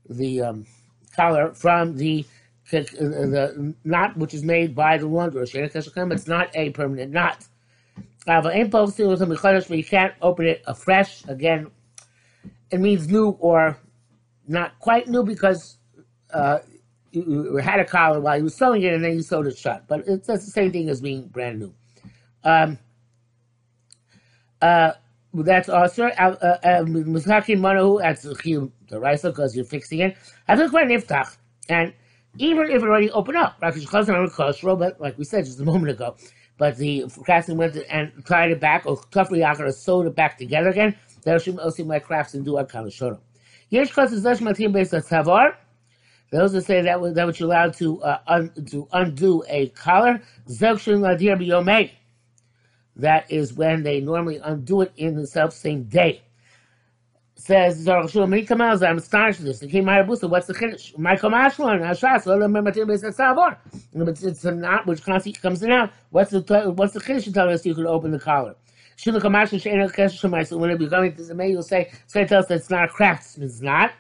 the 0.09 0.41
um, 0.43 0.67
collar 1.15 1.55
from 1.55 1.97
the 1.97 2.25
the 2.71 3.75
knot 3.85 4.17
which 4.17 4.33
is 4.33 4.43
made 4.43 4.75
by 4.75 4.97
the 4.97 5.07
launderer. 5.07 6.13
It's 6.13 6.27
not 6.27 6.51
a 6.55 6.71
permanent 6.71 7.13
knot. 7.13 7.47
But 8.26 8.57
you 8.57 9.85
can't 9.85 10.14
open 10.23 10.47
it 10.47 10.62
afresh. 10.66 11.25
Again, 11.28 11.71
it 12.71 12.81
means 12.81 13.09
new 13.09 13.31
or 13.40 13.76
not 14.49 14.78
quite 14.78 15.09
new 15.09 15.23
because 15.23 15.78
uh, 16.33 16.59
you, 17.12 17.57
had 17.57 17.81
a 17.81 17.85
collar 17.85 18.21
while 18.21 18.37
you 18.37 18.45
were 18.45 18.50
sewing 18.50 18.83
it 18.83 18.93
and 18.93 19.04
then 19.04 19.12
you 19.12 19.23
sewed 19.23 19.47
it 19.47 19.57
shut. 19.57 19.85
But 19.88 20.04
it's 20.07 20.26
that's 20.26 20.45
the 20.45 20.50
same 20.50 20.73
thing 20.73 20.88
as 20.88 21.00
being 21.00 21.28
brand 21.28 21.61
new. 21.61 21.75
Um, 22.43 22.78
uh, 24.61 24.93
that's 25.35 25.69
also 25.69 26.09
Mizrakim 26.09 27.59
Manahu, 27.61 28.00
that's 28.00 28.23
the 28.23 29.00
Raisa 29.00 29.31
because 29.31 29.57
you're 29.57 29.64
fixing 29.64 30.00
it. 30.00 30.16
I 30.49 30.54
took 30.54 30.73
my 30.73 30.85
Niftach, 30.85 31.37
and 31.69 31.93
even 32.38 32.71
if 32.71 32.83
it 32.83 32.87
already 32.87 33.11
opened 33.11 33.37
up. 33.37 33.57
But 33.61 33.75
like 35.00 35.19
we 35.19 35.25
said 35.25 35.45
just 35.45 35.61
a 35.61 35.64
moment 35.64 35.90
ago, 35.90 36.16
but 36.59 36.77
the 36.77 37.05
craftsman 37.25 37.57
went 37.57 37.77
and 37.89 38.13
tied 38.27 38.51
it 38.51 38.61
back, 38.61 38.87
or 38.87 38.97
Kafri 38.97 39.39
Yakar 39.39 39.73
sewed 39.73 40.07
it 40.07 40.15
back 40.15 40.39
together 40.39 40.69
again. 40.69 40.95
There 41.25 41.39
should 41.39 41.59
also 41.59 41.85
my 41.85 41.99
crafts 41.99 42.35
and 42.35 42.45
do 42.45 42.59
a 42.59 42.65
kind 42.65 42.87
of 42.87 42.93
show. 42.93 43.19
Yesh 43.71 43.93
Kosses 43.93 44.25
Lesh 44.25 44.39
Matim 44.39 44.73
based 44.73 44.95
on 44.95 45.01
Tavar. 45.03 45.57
Those 46.31 46.53
that 46.53 46.65
say 46.65 46.83
that 46.83 47.15
that 47.15 47.41
you're 47.41 47.49
allowed 47.49 47.75
to 47.75 48.03
uh, 48.03 48.19
un, 48.27 48.53
to 48.71 48.89
undo 48.93 49.43
a 49.49 49.69
collar. 49.71 50.21
Zekshin 50.49 50.99
Ladir 51.01 51.37
Biyomei. 51.39 51.91
That 52.97 53.31
is 53.31 53.53
when 53.55 53.83
they 53.83 54.01
normally 54.01 54.39
undo 54.43 54.83
it 54.83 54.93
in 54.97 55.17
the 55.17 55.27
self 55.27 55.53
same 55.53 55.85
day. 55.85 56.23
Says 57.37 57.87
Zarashul 57.87 58.26
Mikamal, 58.29 58.87
I'm 58.88 58.99
astonished 58.99 59.41
at 59.41 59.47
this. 59.47 59.62
It 59.62 59.71
came 59.71 59.88
out 59.88 60.09
of 60.09 60.31
what's 60.31 60.47
the 60.47 60.55
Kiddush? 60.55 60.93
Michael 60.97 61.31
Mashlon, 61.31 61.81
Hashas, 61.81 62.25
Olam 62.25 62.53
Matim 62.53 62.87
Beis 62.87 63.03
Savor. 63.12 63.57
It's 64.25 64.45
a 64.45 64.53
knot 64.53 64.87
which 64.87 65.03
constantly 65.03 65.41
comes 65.41 65.62
in 65.62 65.73
out. 65.73 65.91
What's 66.11 66.31
the 66.31 66.73
what's 66.75 66.95
the 66.95 67.00
Kiddush 67.00 67.29
telling 67.33 67.53
us 67.53 67.67
you 67.67 67.75
can 67.75 67.87
open 67.87 68.12
the 68.12 68.21
collar? 68.21 68.55
Shula 68.97 69.21
Kamashin 69.21 69.61
Shein 69.61 69.93
Kesh 69.93 70.21
Shemai. 70.21 70.59
When 70.59 70.71
it 70.71 70.79
going 70.88 71.14
to 71.14 71.23
the 71.25 71.35
May, 71.35 71.50
you'll 71.50 71.62
say, 71.62 71.91
it's 72.05 72.14
going 72.14 72.26
to 72.26 72.29
tell 72.29 72.38
us 72.41 72.47
that 72.47 72.55
it's 72.55 72.71
not 72.71 72.85
a 72.85 72.88
craftsman. 72.88 73.47
It's 73.47 73.61
not. 73.61 73.93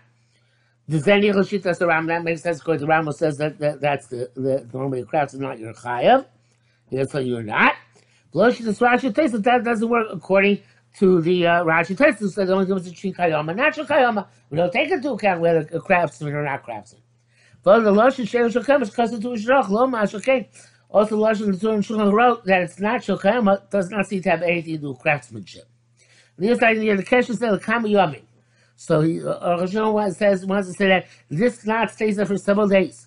The 0.86 0.98
Zeni 0.98 1.34
Choshit, 1.34 1.62
that's. 1.62 1.80
That 1.80 2.22
makes 2.24 2.42
sense 2.42 2.60
because 2.60 2.80
the 2.80 2.86
Ram 2.86 3.10
says 3.12 3.38
that, 3.38 3.58
that 3.58 3.80
that's 3.80 4.06
the, 4.06 4.30
the 4.36 4.68
normally 4.72 5.00
a 5.00 5.04
craftsman, 5.04 5.42
not 5.42 5.58
your 5.58 5.74
Chayav. 5.74 6.26
That's 6.92 7.12
why 7.12 7.20
you're 7.20 7.42
not. 7.42 7.74
Blosh 8.32 8.58
the 8.58 8.70
Rashi 8.72 9.42
that 9.42 9.64
doesn't 9.64 9.88
work 9.88 10.08
according 10.10 10.60
to 10.98 11.20
the 11.20 11.46
uh, 11.46 11.64
Rashi 11.64 12.18
who 12.18 12.28
says 12.28 12.50
only 12.50 12.66
comes 12.66 12.88
to 12.88 12.94
tree 12.94 13.12
kayama, 13.12 13.54
natural 13.54 13.86
kayama. 13.86 14.26
We 14.50 14.56
don't 14.56 14.72
take 14.72 14.90
into 14.90 15.10
account 15.10 15.40
whether 15.40 15.68
a 15.72 15.80
craftsman 15.80 16.34
or 16.34 16.44
not 16.44 16.62
craftsman. 16.62 17.02
But 17.62 17.80
the 17.80 17.90
Lashon 17.90 18.28
Shem 18.28 18.48
Shokem 18.50 18.82
is 18.82 18.90
custom 18.90 19.20
to 19.22 19.28
Shirach, 19.28 19.68
Lo 19.70 19.86
Mashaken. 19.86 20.46
Also, 20.90 21.16
Lashon 21.16 21.58
the 21.58 21.66
Shulchan 21.66 22.12
wrote 22.12 22.44
that 22.44 22.62
it's 22.62 22.78
not 22.78 23.00
Shokayama, 23.00 23.70
does 23.70 23.90
not 23.90 24.06
seem 24.06 24.22
to 24.22 24.30
have 24.30 24.42
anything 24.42 24.74
to 24.74 24.78
do 24.78 24.88
with 24.90 25.00
craftsmanship. 25.00 25.64
And 26.36 26.48
the 26.48 26.66
idea, 26.66 26.96
the 26.96 27.02
Kesha 27.02 27.36
said, 27.36 27.50
the 27.50 27.58
Kama. 27.58 28.14
So 28.76 29.00
he, 29.00 29.24
uh, 29.24 29.66
says, 30.10 30.44
wants 30.46 30.68
to 30.68 30.74
say 30.74 30.88
that 30.88 31.06
this 31.30 31.64
knot 31.64 31.90
stays 31.90 32.16
there 32.16 32.26
for 32.26 32.36
several 32.36 32.68
days. 32.68 33.06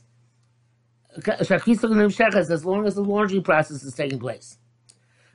As 1.15 1.49
long 1.49 2.85
as 2.85 2.95
the 2.95 3.01
laundry 3.01 3.41
process 3.41 3.83
is 3.83 3.93
taking 3.93 4.19
place. 4.19 4.57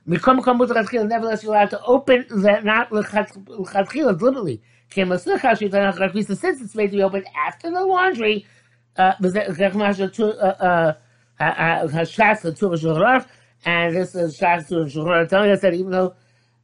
Nevertheless, 0.05 1.43
you're 1.43 1.53
allowed 1.53 1.69
to 1.71 1.81
open 1.83 2.25
that 2.41 2.65
not 2.65 2.91
l'chadchila 2.91 4.19
deliberately. 4.19 4.61
Since 4.91 6.61
it's 6.61 6.75
made 6.75 6.91
to 6.91 6.97
be 6.97 7.03
opened 7.03 7.25
after 7.35 7.71
the 7.71 7.83
laundry, 7.85 8.45
uh, 8.97 9.13
and 13.65 13.95
this 13.95 14.15
is 14.15 14.37
Shas 14.37 14.67
to 14.67 14.75
Shulchan 14.75 15.29
telling 15.29 15.51
us 15.51 15.61
that 15.61 15.73
even 15.73 15.91
though 15.91 16.15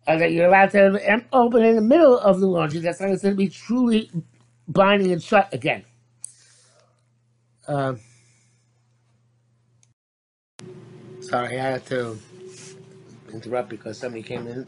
uh, 0.07 0.17
that 0.17 0.31
you're 0.33 0.47
allowed 0.47 0.71
to 0.71 1.23
open 1.33 1.63
in 1.63 1.75
the 1.75 1.81
middle 1.81 2.17
of 2.19 2.39
the 2.39 2.47
laundry, 2.47 2.81
that's 2.81 2.99
not 2.99 3.07
going 3.07 3.19
to 3.19 3.35
be 3.35 3.47
truly 3.47 4.11
binding 4.67 5.11
and 5.11 5.23
shut 5.23 5.53
again. 5.53 5.83
Um, 7.67 7.99
sorry, 11.21 11.59
I 11.59 11.63
had 11.71 11.85
to 11.87 12.17
interrupt 13.33 13.69
because 13.69 13.97
somebody 13.97 14.23
came 14.23 14.47
in 14.47 14.65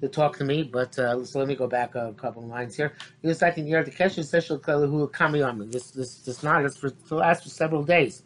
to 0.00 0.08
talk 0.08 0.36
to 0.38 0.44
me. 0.44 0.62
But 0.62 0.98
uh, 0.98 1.24
so 1.24 1.38
let 1.38 1.48
me 1.48 1.54
go 1.54 1.66
back 1.66 1.94
a 1.94 2.12
couple 2.14 2.46
lines 2.46 2.76
here. 2.76 2.92
This 3.22 3.38
think 3.38 3.66
here 3.66 3.82
the 3.82 3.90
kesher 3.90 4.24
special 4.24 4.58
who 4.58 5.08
kamiyama. 5.08 5.70
This 5.70 5.90
this 5.90 6.16
this 6.16 6.42
not 6.42 6.64
is 6.64 6.76
for 6.76 6.90
to 6.90 7.14
last 7.14 7.42
for 7.42 7.50
several 7.50 7.82
days. 7.84 8.22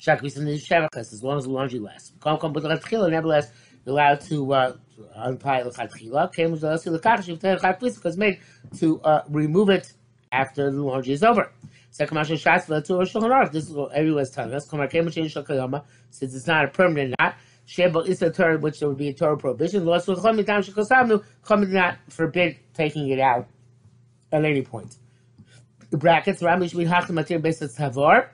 Shakvis 0.00 0.36
in 0.36 0.44
the 0.44 0.58
shevachas 0.58 1.12
as 1.12 1.22
long 1.22 1.38
as 1.38 1.44
the 1.44 1.50
laundry 1.50 1.78
lasts. 1.78 2.12
Come 2.20 2.38
come 2.38 2.52
but 2.52 2.62
the 2.62 3.08
nevertheless 3.10 3.50
you're 3.84 3.94
allowed 3.94 4.20
to 4.22 4.52
uh, 4.52 4.76
untie 5.14 5.62
the 5.62 5.70
chatchila. 5.70 6.32
Came 6.34 6.50
with 6.52 6.60
the 6.60 6.68
lekach 6.68 7.94
because 7.94 8.16
made 8.16 8.40
to 8.78 9.00
uh, 9.02 9.22
remove 9.28 9.70
it 9.70 9.92
after 10.32 10.70
the 10.70 10.82
laundry 10.82 11.12
is 11.12 11.22
over. 11.22 11.52
Second 11.90 12.18
Mashal 12.18 12.36
Shas 12.36 13.52
This 13.52 13.68
is 13.68 13.72
what 13.72 13.92
everyone's 13.92 14.30
telling 14.30 14.52
us. 14.52 14.68
Since 16.10 16.34
it's 16.34 16.46
not 16.46 16.64
a 16.66 16.68
permanent 16.68 17.14
knot, 17.18 17.36
Sheba 17.66 17.98
is 18.00 18.22
a 18.22 18.30
Torah, 18.30 18.58
which 18.58 18.78
there 18.78 18.88
would 18.88 18.96
be 18.96 19.08
a 19.08 19.12
Torah 19.12 19.36
prohibition. 19.36 19.84
Lost 19.84 20.06
with 20.08 20.22
not 20.24 21.96
forbid 22.08 22.56
taking 22.74 23.08
it 23.08 23.18
out 23.18 23.48
at 24.32 24.44
any 24.44 24.62
point. 24.62 24.96
The 25.90 25.96
brackets, 25.96 26.42
Rambam 26.42 26.70
Shmid 26.72 26.88
Hachim 26.88 27.10
Matir 27.10 27.40
Besat 27.40 27.76
Tavar. 27.76 28.28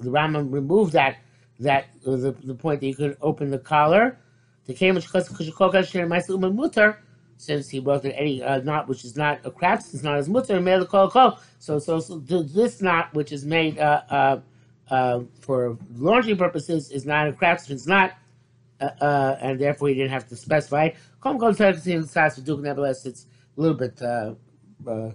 The 0.00 0.10
Rambam 0.10 0.52
removed 0.52 0.92
that, 0.92 1.18
that 1.60 1.86
was 2.04 2.22
the, 2.22 2.32
the 2.32 2.54
point 2.54 2.80
that 2.80 2.86
you 2.86 2.94
could 2.94 3.16
open 3.22 3.50
the 3.50 3.58
collar. 3.58 4.18
The 4.66 4.74
Kamish 4.74 5.08
Chashikoka 5.08 5.86
Shem 5.88 6.08
Maisa 6.08 6.30
Uman 6.30 6.56
Mutar, 6.56 6.96
since 7.36 7.68
he 7.68 7.78
brought 7.78 8.04
any 8.04 8.42
uh, 8.42 8.58
knot 8.62 8.88
which 8.88 9.04
is 9.04 9.16
not 9.16 9.40
a 9.44 9.50
craft, 9.50 9.94
it's 9.94 10.02
not 10.02 10.16
as 10.16 10.28
mutter. 10.28 10.60
So, 11.58 11.78
so, 11.78 12.00
so 12.00 12.18
this 12.18 12.82
knot 12.82 13.14
which 13.14 13.30
is 13.30 13.44
made 13.44 13.78
uh, 13.78 14.02
uh, 14.10 14.40
uh, 14.90 15.20
for 15.40 15.76
laundry 15.94 16.34
purposes 16.34 16.90
is 16.90 17.06
not 17.06 17.28
a 17.28 17.32
craftsman's 17.32 17.86
not, 17.86 18.12
uh, 18.80 18.90
uh, 19.00 19.38
and 19.40 19.60
therefore 19.60 19.88
he 19.88 19.94
didn't 19.94 20.10
have 20.10 20.28
to 20.28 20.36
specify. 20.36 20.90
Come 21.20 21.38
go 21.38 21.52
to 21.52 21.72
Duke, 22.44 22.60
nevertheless, 22.60 23.06
it's 23.06 23.26
a 23.56 23.60
little 23.60 23.76
bit 23.76 24.00
uh, 24.00 24.34
uh, 24.86 25.10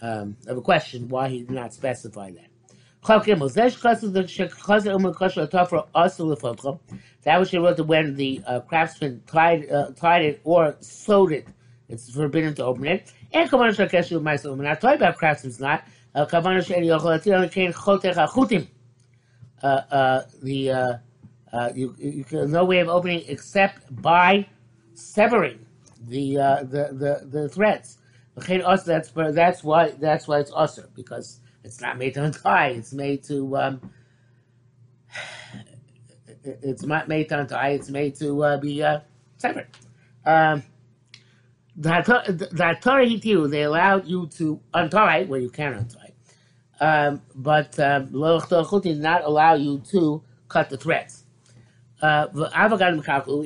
um, 0.00 0.36
of 0.46 0.56
a 0.58 0.60
question 0.62 1.08
why 1.08 1.28
he 1.28 1.40
did 1.40 1.50
not 1.50 1.74
specify 1.74 2.30
that. 2.30 2.48
That 3.06 3.38
was 7.38 7.48
she 7.50 7.58
wrote 7.58 7.80
when 7.80 8.14
the 8.14 8.42
craftsman 8.66 9.22
tied, 9.26 9.96
tied 9.96 10.22
it 10.22 10.40
or 10.44 10.76
sewed 10.80 11.32
it. 11.32 11.46
It's 11.90 12.10
forbidden 12.10 12.54
to 12.54 12.64
open 12.64 12.86
it. 12.86 13.12
And 13.32 13.50
Kavanah 13.50 13.76
Shakeshu 13.76 14.22
myself, 14.22 14.58
not 14.58 14.80
talking 14.80 14.96
about 14.96 15.18
craftsman's 15.18 15.60
not. 15.60 15.84
Kavanah 16.16 16.64
Shani 16.64 16.86
Yochalatir 16.86 17.52
Kain 17.52 17.74
Chotech 17.74 18.14
Achutim 18.14 18.68
the 20.42 20.70
uh, 20.70 20.98
uh, 21.52 21.72
you, 21.74 21.94
you 21.98 22.24
can, 22.24 22.50
no 22.50 22.64
way 22.64 22.80
of 22.80 22.88
opening 22.88 23.22
except 23.28 24.00
by 24.02 24.46
severing 24.94 25.64
the 26.08 26.38
uh, 26.38 26.62
the, 26.64 26.90
the 26.92 27.26
the 27.30 27.48
threads. 27.48 27.98
That's 28.36 29.10
that's 29.12 29.64
why 29.64 29.90
that's 29.92 30.28
why 30.28 30.40
it's 30.40 30.52
usher 30.54 30.90
because 30.94 31.40
it's 31.62 31.80
not 31.80 31.96
made 31.96 32.14
to 32.14 32.24
untie. 32.24 32.68
It's 32.68 32.92
made 32.92 33.22
to 33.24 33.56
um, 33.56 33.90
it's 36.44 36.82
not 36.82 37.08
made 37.08 37.28
to 37.30 37.40
untie. 37.40 37.70
It's 37.70 37.88
made 37.90 38.16
to 38.16 38.44
uh, 38.44 38.56
be 38.58 38.82
uh, 38.82 39.00
severed. 39.38 39.68
Um, 40.26 40.62
the 41.76 42.76
Torah 42.80 43.48
they 43.48 43.62
allowed 43.62 44.06
you 44.06 44.26
to 44.38 44.60
untie 44.74 45.24
where 45.24 45.40
you 45.40 45.50
can 45.50 45.74
untie 45.74 46.03
um, 46.84 47.22
but 47.34 47.80
um, 47.80 48.10
did 48.82 48.98
not 48.98 49.24
allow 49.24 49.54
you 49.54 49.78
to 49.90 50.22
cut 50.48 50.68
the 50.68 50.76
threads. 50.76 51.24
Uh, 52.02 52.26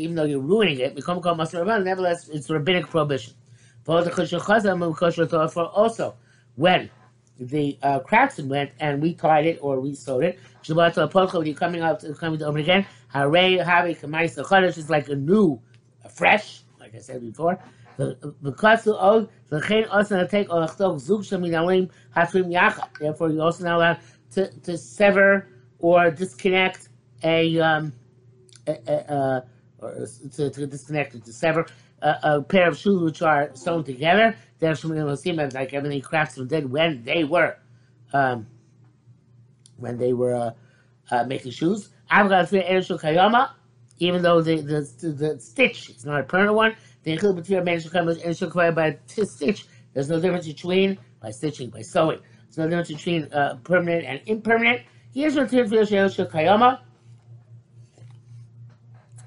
even 0.01 0.17
though 0.17 0.25
you're 0.25 0.41
ruining 0.41 0.81
it, 0.81 0.97
nevertheless, 1.85 2.29
it's 2.29 2.51
rabbinic 2.51 2.89
prohibition. 2.89 3.35
Also, 3.87 4.11
when 6.57 6.91
the 7.39 7.79
uh, 7.83 8.01
craftsman 8.01 8.49
went 8.49 8.73
and 8.81 9.01
we 9.01 9.15
tied 9.15 9.47
it 9.47 9.61
or 9.63 9.79
we 9.79 9.95
sewed 9.95 10.25
it, 10.25 10.41
when 10.69 11.47
you're 11.47 11.55
coming 11.55 11.81
out, 11.81 12.03
coming 12.19 12.41
to 12.41 12.47
open 12.47 12.61
again, 12.61 12.85
is 14.77 14.91
like 14.91 15.09
a 15.09 15.15
new, 15.15 15.61
fresh, 16.09 16.63
like 16.81 16.93
I 16.97 16.99
said 16.99 17.21
before, 17.21 17.57
Therefore, 17.99 19.29
you're 23.31 23.43
also 23.43 23.65
not 23.65 23.77
allowed 23.77 23.99
to, 24.33 24.51
to 24.61 24.79
sever 24.79 25.49
or 25.79 26.11
disconnect 26.11 26.89
a, 27.25 27.59
um, 27.61 27.93
a, 28.67 28.77
a, 28.87 29.15
a 29.15 29.45
or 29.81 30.07
to, 30.35 30.51
to 30.51 30.67
disconnect 30.67 31.15
or 31.15 31.21
to 31.21 31.33
sever 31.33 31.67
a, 32.03 32.43
pair 32.43 32.69
of 32.69 32.77
shoes 32.77 33.03
which 33.03 33.23
are 33.23 33.51
sewn 33.55 33.85
together. 33.85 34.37
Sheminim 34.61 35.55
like 35.55 35.75
everything 35.75 36.01
craftsmen 36.01 36.49
did 36.49 36.71
when 36.71 37.03
they 37.05 37.25
were 37.25 37.57
um, 38.13 38.47
when 39.77 39.97
they 39.97 40.13
were 40.13 40.35
uh, 40.35 40.51
uh, 41.11 41.25
making 41.25 41.53
shoes. 41.53 41.91
I've 42.11 42.29
got 42.29 42.49
three 42.49 42.63
Kayama, 42.63 43.51
even 43.99 44.23
though 44.23 44.41
the, 44.41 44.57
the, 44.57 45.09
the 45.09 45.41
stitch 45.41 45.91
is 45.91 46.05
not 46.05 46.21
a 46.21 46.25
permanent 46.25 46.57
one, 46.57 46.75
and. 47.09 47.21
There's 49.95 50.11
no 50.11 50.21
difference 50.21 50.47
between 50.47 50.99
by 51.21 51.31
stitching 51.31 51.71
by 51.71 51.83
sewing. 51.83 52.21
There's 52.45 52.59
no 52.59 52.69
difference 52.69 52.89
between 52.89 53.33
uh, 53.33 53.57
permanent 53.65 54.05
and 54.05 54.21
impermanent. 54.27 54.83
Here's 55.15 55.35
what 55.35 55.49
kayama. 55.51 56.81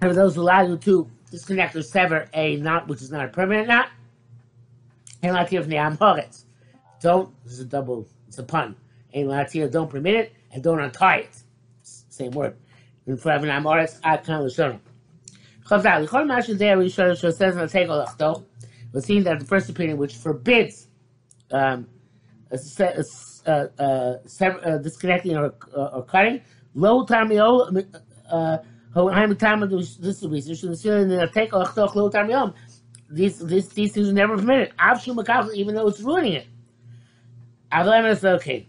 And 0.02 0.10
for 0.10 0.14
those 0.14 0.36
who 0.36 0.42
allow 0.42 0.62
you 0.66 0.78
to 0.78 1.10
disconnect 1.30 1.76
or 1.76 1.82
sever 1.82 2.28
a 2.34 2.56
knot 2.58 2.88
which 2.88 3.02
is 3.02 3.12
not 3.12 3.26
a 3.26 3.28
permanent 3.30 3.68
knot. 3.68 3.90
And 5.24 5.36
from 5.48 5.70
the 5.70 5.76
Amhoretz. 5.76 6.46
Don't, 7.02 7.32
this 7.44 7.54
is 7.54 7.60
a 7.62 7.66
double, 7.66 8.08
it's 8.28 8.38
a 8.38 8.44
pun. 8.44 8.76
and 9.14 9.28
latia 9.28 9.70
don't 9.72 9.90
permit 9.90 10.16
it 10.16 10.34
and 10.52 10.64
don't 10.64 10.80
untie 10.80 11.18
it. 11.18 11.44
Same 11.84 12.32
word. 12.32 12.56
In 13.08 13.18
front 13.18 13.38
of 13.38 13.44
an 13.44 13.50
amoris, 13.50 14.00
I 14.04 14.18
can't 14.18 14.44
listen. 15.72 15.84
Chazal, 15.84 16.10
the 16.10 16.26
Mash 16.26 16.48
there, 16.48 16.78
we 16.78 16.90
show 16.90 17.14
says 17.14 17.42
in 17.42 17.58
the 17.58 17.68
Tegel 17.68 18.06
Achto, 18.06 18.44
was 18.94 19.06
seen 19.06 19.24
that 19.24 19.40
the 19.40 19.46
first 19.46 19.70
opinion 19.70 19.98
which 19.98 20.16
forbids 20.16 20.88
um, 21.52 21.88
uh, 22.52 22.58
uh, 23.46 23.52
uh, 23.82 24.18
uh, 24.44 24.78
disconnecting 24.78 25.36
or, 25.38 25.54
or 25.74 26.04
cutting, 26.04 26.42
low 26.74 27.06
tamio, 27.06 27.86
uh, 28.30 28.58
this 28.94 30.22
is 30.22 30.28
the. 30.28 30.56
Should 30.56 30.70
take 31.34 31.54
low 31.96 32.10
tamio. 32.10 32.54
These 33.10 33.40
these 33.46 33.70
these 33.70 33.94
things 33.94 34.10
are 34.10 34.14
never 34.14 34.38
permitted. 34.38 34.74
even 35.54 35.76
though 35.76 35.88
it's 35.88 36.02
ruining 36.02 36.34
it. 36.34 36.48
Avlam 37.72 38.10
is 38.10 38.24
okay. 38.24 38.68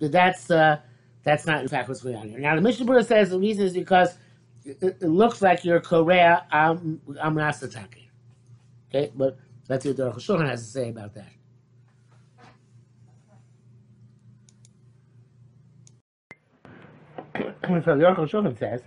That's 0.00 0.50
uh, 0.50 0.78
that's 1.22 1.46
not 1.46 1.62
in 1.62 1.68
fact 1.68 1.88
what's 1.88 2.02
going 2.02 2.16
on 2.16 2.28
here. 2.28 2.38
Now 2.38 2.54
the 2.54 2.60
Mishnah 2.60 2.86
Berurah 2.86 3.06
says 3.06 3.30
the 3.30 3.38
reason 3.38 3.66
is 3.66 3.74
because 3.74 4.16
it, 4.64 5.02
looks 5.02 5.42
like 5.42 5.64
you're 5.64 5.80
Korea. 5.80 6.46
I'm 6.50 7.00
I'm 7.20 7.34
Nasataki. 7.34 8.08
Okay, 8.88 9.12
but 9.14 9.38
see 9.84 9.90
what 9.90 9.96
the 9.96 10.06
Rosh 10.06 10.28
has 10.28 10.62
to 10.62 10.68
say 10.70 10.90
about 10.90 11.14
that. 11.14 11.32
so 17.84 17.96
the 17.96 18.04
Rosh 18.16 18.58
says. 18.58 18.82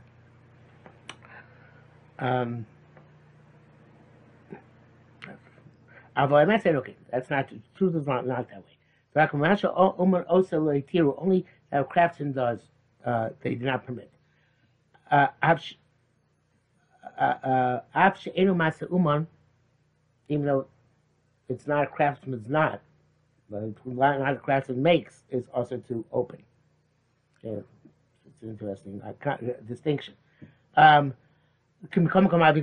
Um, 2.20 2.66
okay, 6.18 6.96
that's 7.12 7.30
not 7.30 7.50
the 7.50 7.60
Truth 7.76 7.96
is 7.96 8.08
not, 8.08 8.28
not 8.28 8.50
that 8.50 8.60
way. 8.60 8.78
Only 11.20 11.46
that 11.72 11.90
craftsman 11.90 12.34
does, 12.34 12.60
uh, 13.06 13.30
they 13.42 13.56
do 13.56 13.66
not 13.66 13.86
permit. 13.86 14.13
Uh, 15.14 15.28
uh, 17.20 17.22
uh 17.22 17.80
even 20.30 20.46
though 20.46 20.66
it's 21.50 21.68
not 21.68 21.84
a 21.84 21.88
craftsman's 21.88 22.50
knot, 22.50 22.82
but 23.50 23.62
not 23.86 24.34
a 24.34 24.36
craftsman 24.38 24.82
makes 24.82 25.24
is 25.30 25.46
also 25.54 25.78
to 25.78 26.04
open. 26.12 26.42
Yeah, 27.44 27.60
it's 28.26 28.42
an 28.42 28.50
interesting 28.50 29.02
distinction. 29.68 30.16
Um, 30.76 31.14
can 31.92 32.08
come 32.08 32.28
come 32.28 32.42
out 32.42 32.58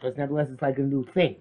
because 0.00 0.16
nevertheless 0.16 0.48
it's 0.50 0.62
like 0.62 0.78
a 0.78 0.82
new 0.82 1.04
thing. 1.04 1.36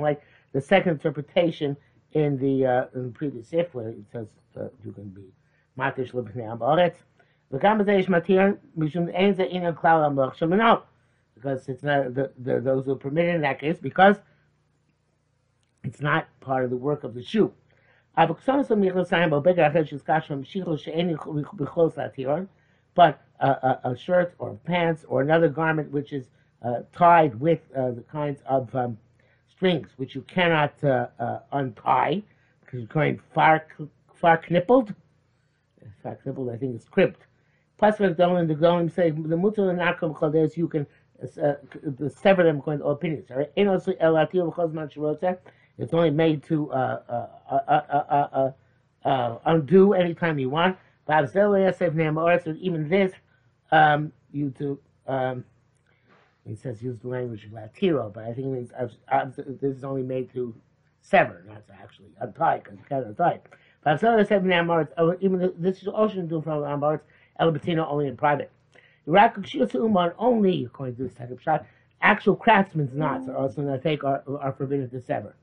Like 0.00 0.22
the 0.52 0.60
second 0.60 0.92
interpretation 0.92 1.76
in 2.12 2.38
the 2.38 2.66
uh, 2.66 2.86
in 2.94 3.04
the 3.04 3.12
previous 3.12 3.52
if 3.52 3.72
where 3.74 3.90
it 3.90 4.04
says 4.10 4.26
uh, 4.58 4.64
you 4.84 4.90
can 4.92 5.08
be 5.10 5.22
matish 5.78 6.12
amoretz. 6.12 6.96
וגם 7.51 7.77
בזה 7.77 7.91
יש 7.91 8.09
מתיר 8.09 8.41
משום 8.75 9.07
אין 9.09 9.33
זה 9.33 9.43
עניין 9.49 9.75
כלל 9.75 10.03
המוח 10.03 10.33
שמנו. 10.33 10.73
Because 11.35 11.69
it's 11.69 11.83
not 11.83 12.13
the, 12.13 12.29
the, 12.37 12.59
those 12.59 12.85
who 12.85 12.91
are 12.91 12.95
permitted 12.95 13.35
in 13.35 13.41
that 13.41 13.59
case 13.59 13.79
because 13.79 14.17
it's 15.83 16.01
not 16.01 16.27
part 16.39 16.63
of 16.63 16.69
the 16.69 16.77
work 16.77 17.03
of 17.03 17.15
the 17.15 17.23
shoe. 17.23 17.51
but 22.93 23.21
a, 23.39 23.47
a, 23.47 23.79
a, 23.85 23.97
shirt 23.97 24.33
or 24.37 24.53
pants 24.65 25.05
or 25.07 25.21
another 25.21 25.49
garment 25.49 25.91
which 25.91 26.13
is 26.13 26.27
uh, 26.63 26.81
tied 26.91 27.39
with 27.39 27.59
uh, 27.75 27.91
the 27.91 28.03
kinds 28.11 28.41
of 28.45 28.73
um, 28.75 28.97
strings 29.49 29.89
which 29.97 30.15
you 30.15 30.21
cannot 30.23 30.73
uh, 30.83 31.07
uh 31.19 31.39
untie 31.53 32.21
because 32.61 32.79
you're 32.79 32.87
going 32.87 33.19
far 33.33 33.65
far 34.13 34.41
knippled. 34.49 34.93
Far 36.03 36.17
knippled, 36.25 36.49
I 36.49 36.57
think 36.57 36.75
it's 36.75 36.87
crimped. 36.89 37.21
The 37.78 38.14
Dolan, 38.16 38.46
the 38.46 38.54
Dolan 38.54 38.88
say 38.90 39.10
the 39.10 39.34
and 39.34 39.42
nakom 39.42 40.14
chaldes 40.16 40.56
you 40.56 40.68
can 40.68 40.86
uh, 41.22 41.54
sever 42.08 42.42
them 42.42 42.58
according 42.58 42.80
to 42.80 42.86
opinions. 42.88 43.28
Right? 43.30 43.50
It's 45.78 45.92
only 45.92 46.10
made 46.10 46.42
to 46.44 46.72
uh, 46.72 48.52
undo 49.44 49.92
anytime 49.92 50.38
you 50.38 50.48
want. 50.50 50.78
But 51.06 51.36
even 51.36 52.88
this 52.88 53.12
um, 53.70 54.12
you 54.32 54.50
to, 54.58 54.78
um, 55.06 55.44
he 56.44 56.54
says 56.54 56.82
use 56.82 56.98
the 57.00 57.08
language 57.08 57.44
of 57.44 57.50
latiro, 57.52 58.12
but 58.12 58.24
I 58.24 58.32
think 58.32 58.70
this 59.60 59.76
is 59.76 59.84
only 59.84 60.02
made 60.02 60.32
to 60.32 60.54
sever, 61.00 61.44
not 61.46 61.66
to 61.68 61.74
actually 61.74 62.08
untie, 62.20 62.58
because 62.58 62.78
you 62.78 62.84
can't 62.88 63.06
untie. 63.06 63.40
But 63.84 64.02
oh, 64.98 65.16
even 65.20 65.52
this 65.58 65.82
is 65.82 65.88
also 65.88 66.22
doing 66.22 66.42
from 66.42 66.62
amoritz, 66.62 67.02
elabatina 67.40 67.86
only 67.88 68.08
in 68.08 68.16
private. 68.16 68.50
Only, 69.08 70.64
according 70.64 70.96
to 70.96 71.02
this 71.04 71.14
type 71.14 71.30
of 71.30 71.40
shot, 71.40 71.66
actual 72.02 72.36
craftsmen's 72.36 72.94
knots 72.94 73.28
are 73.28 73.36
also 73.36 73.62
not 73.62 73.82
take 73.82 74.02
are, 74.04 74.22
are 74.40 74.52
forbidden 74.52 74.90
to 74.90 75.00
sever. 75.00 75.36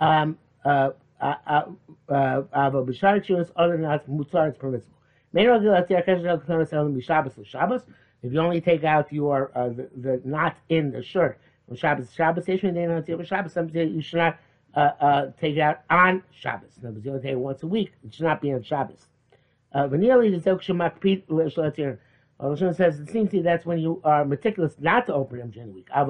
Um, 0.00 0.38
uh, 0.64 0.90
uh, 1.20 1.34
uh, 1.46 1.62
uh, 2.08 2.42
other 3.56 3.78
knots, 3.78 4.06
mutzar 4.08 4.48
is 4.48 4.56
permissible. 4.56 4.94
If 8.22 8.32
you 8.32 8.40
only 8.40 8.60
take 8.60 8.84
out 8.84 9.12
your 9.12 9.50
uh, 9.54 9.68
the, 9.68 9.88
the 9.96 10.20
knot 10.24 10.56
in 10.68 10.90
the 10.90 11.02
shirt 11.02 11.40
on 11.68 11.76
Shabbos, 11.76 12.12
Shabbos 12.12 12.46
Shabbos, 12.46 13.54
you 13.74 14.00
should 14.00 14.18
not 14.18 14.38
uh, 14.74 14.78
uh, 15.00 15.30
take 15.40 15.56
it 15.56 15.60
out 15.60 15.80
on 15.90 16.22
Shabbos. 16.30 16.78
In 16.80 16.86
other 16.86 16.94
words, 16.94 17.04
you 17.04 17.10
only 17.10 17.22
take 17.22 17.32
it 17.32 17.38
once 17.38 17.62
a 17.62 17.66
week. 17.66 17.92
It 18.04 18.14
should 18.14 18.24
not 18.24 18.40
be 18.40 18.52
on 18.52 18.62
Shabbos. 18.62 19.06
Vanili 19.86 20.42
the 20.42 20.50
Zok 20.50 20.60
Shemakpit 20.62 21.24
L'Shalatir. 21.28 21.98
Roshon 22.40 22.74
says 22.74 23.00
it 23.00 23.10
seems 23.10 23.30
to 23.30 23.38
you 23.38 23.42
that's 23.42 23.66
when 23.66 23.78
you 23.78 24.00
are 24.04 24.24
meticulous 24.24 24.74
not 24.78 25.06
to 25.06 25.14
open 25.14 25.38
them 25.38 25.50
during 25.50 25.68
the 25.68 25.74
week. 25.74 25.88
Uh, 25.92 26.04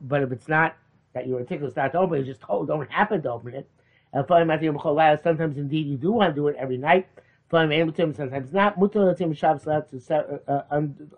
but 0.00 0.22
if 0.22 0.32
it's 0.32 0.48
not 0.48 0.76
that 1.14 1.26
you're 1.26 1.40
meticulous 1.40 1.76
not 1.76 1.92
to 1.92 1.98
open 1.98 2.18
it, 2.18 2.20
you 2.20 2.26
just 2.26 2.40
told, 2.40 2.68
don't 2.68 2.90
happen 2.90 3.22
to 3.22 3.30
open 3.30 3.54
it. 3.54 3.70
Sometimes 4.12 5.58
indeed 5.58 5.86
you 5.86 5.96
do 5.96 6.12
want 6.12 6.34
to 6.34 6.40
do 6.40 6.48
it 6.48 6.56
every 6.58 6.76
night. 6.76 7.08
Sometimes 7.50 8.52
not. 8.52 8.78
Mutalatim 8.78 9.36
Shabbos 9.36 9.62
to 9.64 10.40
uh, 10.48 10.62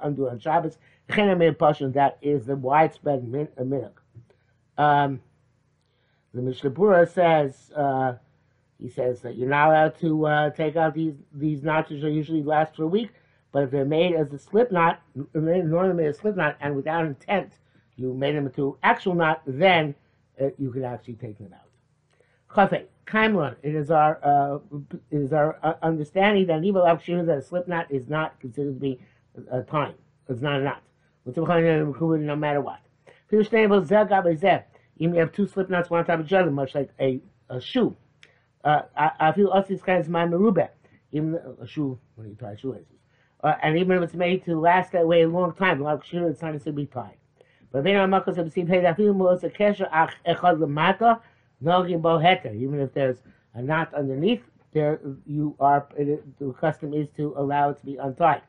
undo 0.02 0.28
on 0.28 0.38
Shabbos. 0.38 0.78
That 1.08 2.18
is 2.22 2.46
the 2.46 2.56
widespread 2.56 3.24
minhag. 3.24 3.92
Um, 4.78 5.20
the 6.32 6.42
Mishnah 6.42 7.06
says 7.06 7.72
uh, 7.74 8.14
he 8.80 8.88
says 8.88 9.20
that 9.20 9.36
you're 9.36 9.48
not 9.48 9.68
allowed 9.68 9.98
to 10.00 10.26
uh, 10.26 10.50
take 10.50 10.76
out 10.76 10.94
these 10.94 11.14
these 11.34 11.62
notches. 11.62 12.02
They 12.02 12.10
usually 12.10 12.42
last 12.42 12.76
for 12.76 12.84
a 12.84 12.88
week, 12.88 13.10
but 13.52 13.62
if 13.64 13.70
they're 13.70 13.84
made 13.84 14.14
as 14.14 14.32
a 14.32 14.38
slip 14.38 14.72
knot, 14.72 15.02
normally 15.34 15.94
made 15.94 16.06
a 16.06 16.14
slip 16.14 16.36
knot, 16.36 16.56
and 16.60 16.74
without 16.74 17.04
intent, 17.04 17.52
you 17.96 18.14
made 18.14 18.34
them 18.34 18.46
into 18.46 18.78
actual 18.82 19.14
knot, 19.14 19.42
then 19.46 19.94
uh, 20.40 20.46
you 20.58 20.70
can 20.72 20.84
actually 20.84 21.14
take 21.14 21.36
them 21.38 21.52
out. 21.52 21.68
Chafei, 22.54 22.86
Kaimlon, 23.06 23.54
it 23.62 23.74
is 23.74 23.90
our 23.90 24.18
uh, 24.24 24.58
it 25.10 25.18
is 25.18 25.32
our 25.32 25.58
uh, 25.62 25.74
understanding 25.82 26.46
that 26.46 26.64
evil 26.64 26.82
avshir 26.82 27.24
that 27.26 27.38
a 27.38 27.42
slip 27.42 27.68
knot 27.68 27.86
is 27.90 28.08
not 28.08 28.40
considered 28.40 28.74
to 28.74 28.80
be 28.80 28.98
a 29.52 29.62
time. 29.62 29.94
It's 30.28 30.40
not 30.40 30.60
a 30.60 30.64
knot. 30.64 30.82
No 31.26 32.36
matter 32.36 32.60
what. 32.60 32.80
Even 33.32 35.14
you 35.14 35.20
have 35.20 35.32
two 35.32 35.46
slip 35.46 35.70
knots 35.70 35.90
one 35.90 36.00
on 36.00 36.06
top 36.06 36.20
of 36.20 36.26
each 36.26 36.32
other, 36.32 36.50
much 36.50 36.74
like 36.74 36.90
a, 36.98 37.20
a 37.48 37.60
shoe. 37.60 37.96
Uh, 38.64 38.82
I, 38.96 39.32
feel 39.32 39.50
us 39.52 39.68
these 39.68 39.82
kinds 39.82 40.06
of 40.06 40.12
my 40.12 40.26
merube. 40.26 40.68
Even 41.12 41.38
a 41.60 41.66
shoe, 41.66 41.98
when 42.14 42.28
you 42.28 42.36
tie 42.38 42.56
shoelaces. 42.56 42.86
Uh, 43.42 43.54
and 43.62 43.78
even 43.78 43.96
if 43.96 44.02
it's 44.02 44.14
made 44.14 44.44
to 44.44 44.58
last 44.58 44.92
that 44.92 45.06
way 45.06 45.22
a 45.22 45.28
long 45.28 45.52
time, 45.54 45.80
like 45.80 46.04
sure 46.04 46.28
it's 46.28 46.42
not 46.42 46.60
to 46.60 46.72
be 46.72 46.86
tied. 46.86 47.16
But 47.72 47.84
then 47.84 47.96
I'm 47.96 48.10
going 48.10 48.24
to 48.36 48.50
see 48.50 48.62
that 48.62 48.96
feeling 48.96 49.18
was 49.18 49.44
a 49.44 49.50
kesher 49.50 49.88
ach 49.92 50.14
echad 50.26 50.58
lemata 50.58 51.20
Nogin 51.62 52.00
boheter. 52.00 52.54
Even 52.54 52.80
if 52.80 52.92
there's 52.92 53.18
a 53.54 53.62
knot 53.62 53.94
underneath, 53.94 54.42
there 54.72 55.00
you 55.26 55.56
are. 55.58 55.86
The 55.96 56.52
custom 56.60 56.92
is 56.92 57.08
to 57.16 57.34
allow 57.36 57.70
it 57.70 57.78
to 57.78 57.86
be 57.86 57.96
untied, 57.96 58.42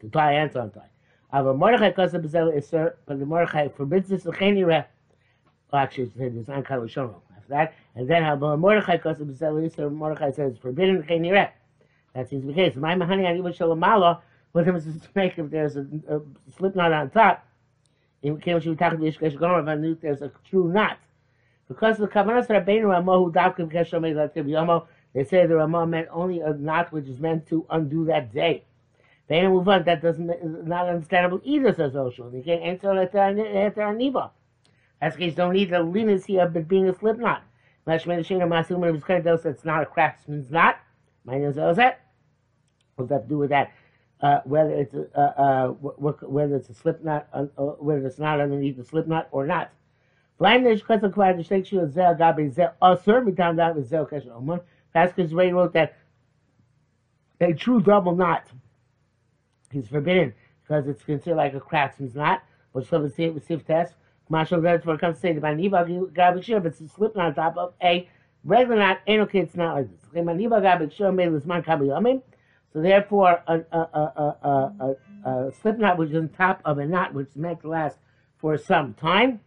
to 0.00 0.08
tie 0.08 0.32
and 0.32 0.50
to 0.52 0.62
untie. 0.62 0.88
Ava 1.34 1.52
Mordechai 1.52 1.90
custom 1.92 2.24
is 2.24 2.32
but 2.70 3.18
the 3.18 3.26
Mordechai 3.26 3.68
forbids 3.68 4.08
this 4.08 4.26
actually, 5.72 6.10
there's 6.16 6.48
not 6.48 6.64
kind 6.64 6.82
of 6.82 6.90
that. 7.48 7.74
And 7.94 8.08
then 8.08 8.22
Mordechai 8.38 8.98
custom 8.98 9.30
is 9.30 9.38
sir. 9.74 9.90
Mordechai 9.90 10.30
says 10.30 10.56
forbidden 10.58 11.00
l'cheni 11.00 11.32
reh. 11.32 11.50
That 12.14 12.28
seems 12.28 12.42
to 12.42 12.48
be 12.48 12.52
the 12.54 12.70
case. 12.70 12.76
My 12.76 12.94
mahani 12.94 13.26
ani 13.26 13.40
shalamala. 13.40 14.20
What 14.52 14.64
happens 14.66 14.84
to 14.84 15.08
make 15.14 15.38
if 15.38 15.50
there's 15.50 15.76
a, 15.76 15.86
a 16.08 16.20
slip 16.56 16.74
knot 16.74 16.92
on 16.92 17.10
top? 17.10 17.46
In 18.22 18.40
case 18.40 18.64
you 18.64 18.74
talk 18.74 18.94
about 18.94 20.00
there's 20.00 20.22
a 20.22 20.32
true 20.48 20.72
knot. 20.72 20.98
Because 21.68 21.98
the 21.98 22.08
Kavanas 22.08 22.46
Rabbeinu 22.48 22.88
Ramah 22.88 23.18
who 23.18 23.30
Davkim 23.30 23.70
Kesher 23.70 24.00
Mezativ 24.00 24.46
Yomo, 24.46 24.86
they 25.12 25.24
say 25.24 25.46
the 25.46 25.56
Ramah 25.56 25.86
meant 25.86 26.08
only 26.10 26.40
a 26.40 26.54
knot 26.54 26.90
which 26.92 27.06
is 27.06 27.20
meant 27.20 27.46
to 27.48 27.66
undo 27.68 28.06
that 28.06 28.32
day. 28.32 28.64
Ve'enu 29.30 29.50
move 29.50 29.68
on, 29.68 29.84
that 29.84 30.00
doesn't 30.00 30.66
not 30.66 30.88
understandable 30.88 31.40
either, 31.44 31.74
says 31.74 31.94
Osho. 31.94 32.30
You 32.32 32.42
can't 32.42 32.62
answer 32.62 32.94
Aniva. 35.02 35.18
Case 35.18 35.34
don't 35.34 35.52
need 35.52 35.70
the 35.70 35.82
leniency 35.82 36.38
of 36.38 36.56
it 36.56 36.68
being 36.68 36.88
a 36.88 36.94
slip 36.94 37.18
knot. 37.18 37.42
Mashman 37.86 38.20
Shina 38.20 38.46
Masum 38.46 38.94
is 38.94 39.02
kind 39.02 39.26
of 39.26 39.46
it's 39.46 39.64
not 39.64 39.82
a 39.82 39.86
craftsman's 39.86 40.50
knot. 40.50 40.78
My 41.24 41.34
name 41.34 41.44
is 41.44 41.56
Ozet. 41.56 41.94
What's 42.96 43.10
that 43.10 43.22
to 43.22 43.28
do 43.28 43.38
with 43.38 43.50
that? 43.50 43.72
Uh, 44.20 44.40
whether 44.44 44.72
it's 44.72 44.94
a, 44.94 45.06
uh, 45.14 45.20
uh, 45.20 45.68
whether 45.68 46.56
it's 46.56 46.68
a 46.68 46.74
slip 46.74 47.02
knot, 47.04 47.28
uh, 47.32 47.44
whether 47.78 48.04
it's 48.06 48.18
not 48.18 48.40
underneath 48.40 48.76
the 48.76 48.84
slip 48.84 49.06
knot 49.06 49.28
or 49.30 49.46
not. 49.46 49.70
Blindness 50.38 50.80
because 50.80 51.02
of 51.02 51.14
the 51.14 51.42
shake 51.42 51.66
shoe 51.66 51.88
zel 51.90 52.14
gabi 52.14 52.52
zel 52.52 52.72
asur 52.82 53.24
mitam 53.24 53.56
that 53.56 53.74
with 53.74 53.88
zel 53.88 54.06
kesher. 54.06 54.60
That's 54.92 55.12
because 55.12 55.32
Ray 55.32 55.52
wrote 55.52 55.72
that 55.74 55.96
a 57.40 57.52
true 57.52 57.80
double 57.80 58.14
knot 58.14 58.48
is 59.72 59.88
forbidden 59.88 60.34
because 60.62 60.88
it's 60.88 61.04
considered 61.04 61.36
like 61.36 61.54
a 61.54 61.60
craftsman's 61.60 62.14
knot, 62.14 62.42
which 62.72 62.88
some 62.88 63.04
of 63.04 63.14
the 63.14 63.40
sieve 63.40 63.66
test. 63.66 63.94
Marshall 64.28 64.60
that's 64.60 64.84
what 64.84 65.00
comes 65.00 65.16
to 65.16 65.20
say 65.20 65.32
the 65.32 65.40
maniba 65.40 66.12
gabi 66.12 66.42
shir, 66.42 66.60
but 66.60 66.72
it's 66.72 66.80
a 66.80 66.88
slip 66.88 67.16
knot 67.16 67.26
on 67.26 67.34
top 67.34 67.56
of 67.56 67.74
a 67.82 68.08
regular 68.44 68.78
knot, 68.78 68.98
ain't 69.06 69.22
okay, 69.22 69.40
it's 69.40 69.56
not 69.56 69.74
like 69.74 69.90
this. 69.90 70.00
Okay, 70.10 70.20
maniba 70.20 70.60
gabi 70.60 70.92
shir 70.92 71.12
made 71.12 71.32
this 71.32 71.44
man 71.44 71.62
kabi 71.62 71.86
yamin. 71.86 72.22
So 72.72 72.82
therefore, 72.82 73.42
a, 73.46 73.60
a, 73.72 73.78
a, 73.78 74.96
a, 75.24 75.30
a 75.30 75.52
slip 75.62 75.78
knot 75.78 75.98
which 75.98 76.10
is 76.10 76.16
on 76.16 76.28
top 76.28 76.60
of 76.64 76.78
a 76.78 76.86
knot 76.86 77.14
which 77.14 77.28
is 77.28 77.36
meant 77.36 77.62
to 77.62 77.68
last 77.68 77.96
for 78.38 78.58
some 78.58 78.94
time 78.94 79.40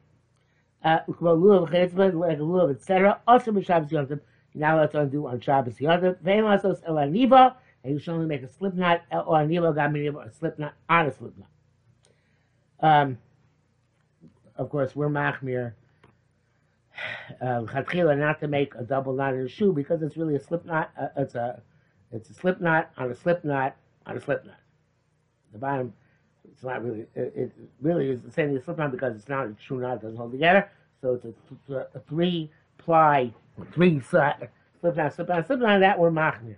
uh, 0.84 1.00
a 1.08 2.70
etc. 2.70 3.20
Also, 3.28 3.52
b'Shabbos 3.52 3.92
Yom 3.92 4.22
Now 4.56 4.80
let's 4.80 4.96
undo 4.96 5.28
on 5.28 5.40
Shabbos 5.40 5.80
Yom 5.80 6.02
Tov. 6.02 6.20
Vein 6.22 6.44
lasos 6.44 6.82
el 6.88 6.96
aniva, 6.96 7.56
and 7.84 7.94
you 7.94 8.00
should 8.00 8.14
only 8.14 8.26
make 8.26 8.44
a 8.44 8.50
slip 8.50 8.74
knot 8.74 9.02
or 9.12 9.38
aniva 9.38 9.74
gam 9.76 9.96
or 10.16 10.24
a 10.24 10.32
slip 10.32 10.58
knot 10.58 10.74
on 10.90 11.08
a 11.08 11.14
slip 11.14 11.34
knot. 11.38 11.50
Um, 12.80 13.18
of 14.58 14.70
course, 14.70 14.96
we're 14.96 15.10
machmir. 15.10 15.74
Uh, 17.42 17.62
not 18.16 18.40
to 18.40 18.48
make 18.48 18.76
a 18.76 18.84
double 18.84 19.14
knot 19.14 19.34
in 19.34 19.42
a 19.42 19.48
shoe 19.48 19.72
because 19.72 20.02
it's 20.02 20.18
really 20.18 20.36
a 20.36 20.40
slip 20.40 20.66
knot. 20.66 20.92
Uh, 21.00 21.08
it's 21.18 21.36
a 21.36 21.62
it's 22.12 22.30
a 22.30 22.34
slip 22.34 22.60
knot 22.60 22.92
on 22.98 23.10
a 23.10 23.16
slip 23.16 23.44
knot 23.44 23.76
on 24.06 24.18
a 24.18 24.22
slip 24.22 24.46
knot. 24.46 24.60
The 25.54 25.58
bottom 25.58 25.94
it's 26.62 26.64
not 26.64 26.84
really, 26.84 27.06
it, 27.16 27.34
it 27.36 27.52
really 27.82 28.10
is 28.10 28.22
the 28.22 28.32
same 28.32 28.56
as 28.56 28.62
a 28.62 28.64
slip 28.64 28.78
knot 28.78 28.92
because 28.92 29.16
it's 29.16 29.30
not 29.30 29.48
a 29.48 29.54
true 29.54 29.80
knot, 29.80 29.96
it 29.96 30.02
doesn't 30.04 30.18
hold 30.18 30.32
together. 30.32 30.70
So 31.02 31.14
it's 31.14 31.26
a, 31.70 31.88
a 31.96 32.00
three 32.08 32.52
ply, 32.78 33.34
three 33.74 34.00
slip 34.00 34.40
knot, 34.40 35.16
slip 35.16 35.28
knot, 35.28 35.48
slip 35.48 35.60
knot, 35.60 35.80
that 35.80 35.98
we're 35.98 36.12
machmir. 36.12 36.58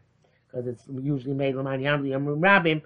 Because 0.51 0.67
it's 0.67 0.83
usually 1.01 1.33
made 1.33 1.55
Laman 1.55 1.81
Yamli 1.81 2.09
Yamrum 2.09 2.39
Rabim. 2.39 2.81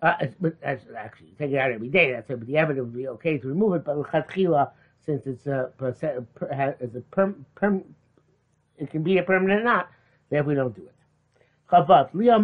Uh, 0.00 0.26
but 0.40 0.54
actually, 0.62 1.32
take 1.38 1.50
it 1.50 1.58
out 1.58 1.72
every 1.72 1.88
day, 1.88 2.12
that's 2.12 2.30
it, 2.30 2.38
but 2.38 2.46
the 2.46 2.56
evidence 2.56 2.84
would 2.84 2.94
be 2.94 3.08
okay 3.08 3.36
to 3.36 3.48
remove 3.48 3.74
it, 3.74 3.84
but 3.84 3.98
L'chatchila, 3.98 4.70
since 5.04 5.26
it's 5.26 5.46
a, 5.46 5.70
it's 5.80 6.94
a 6.94 7.00
perm, 7.10 7.44
perm, 7.56 7.82
it 8.76 8.90
can 8.90 9.02
be 9.02 9.18
a 9.18 9.22
permanent 9.24 9.64
knot, 9.64 9.88
then 10.30 10.46
we 10.46 10.54
don't 10.54 10.76
do 10.76 10.82
it. 10.82 10.94
Chavav, 11.68 12.10
Leo 12.14 12.38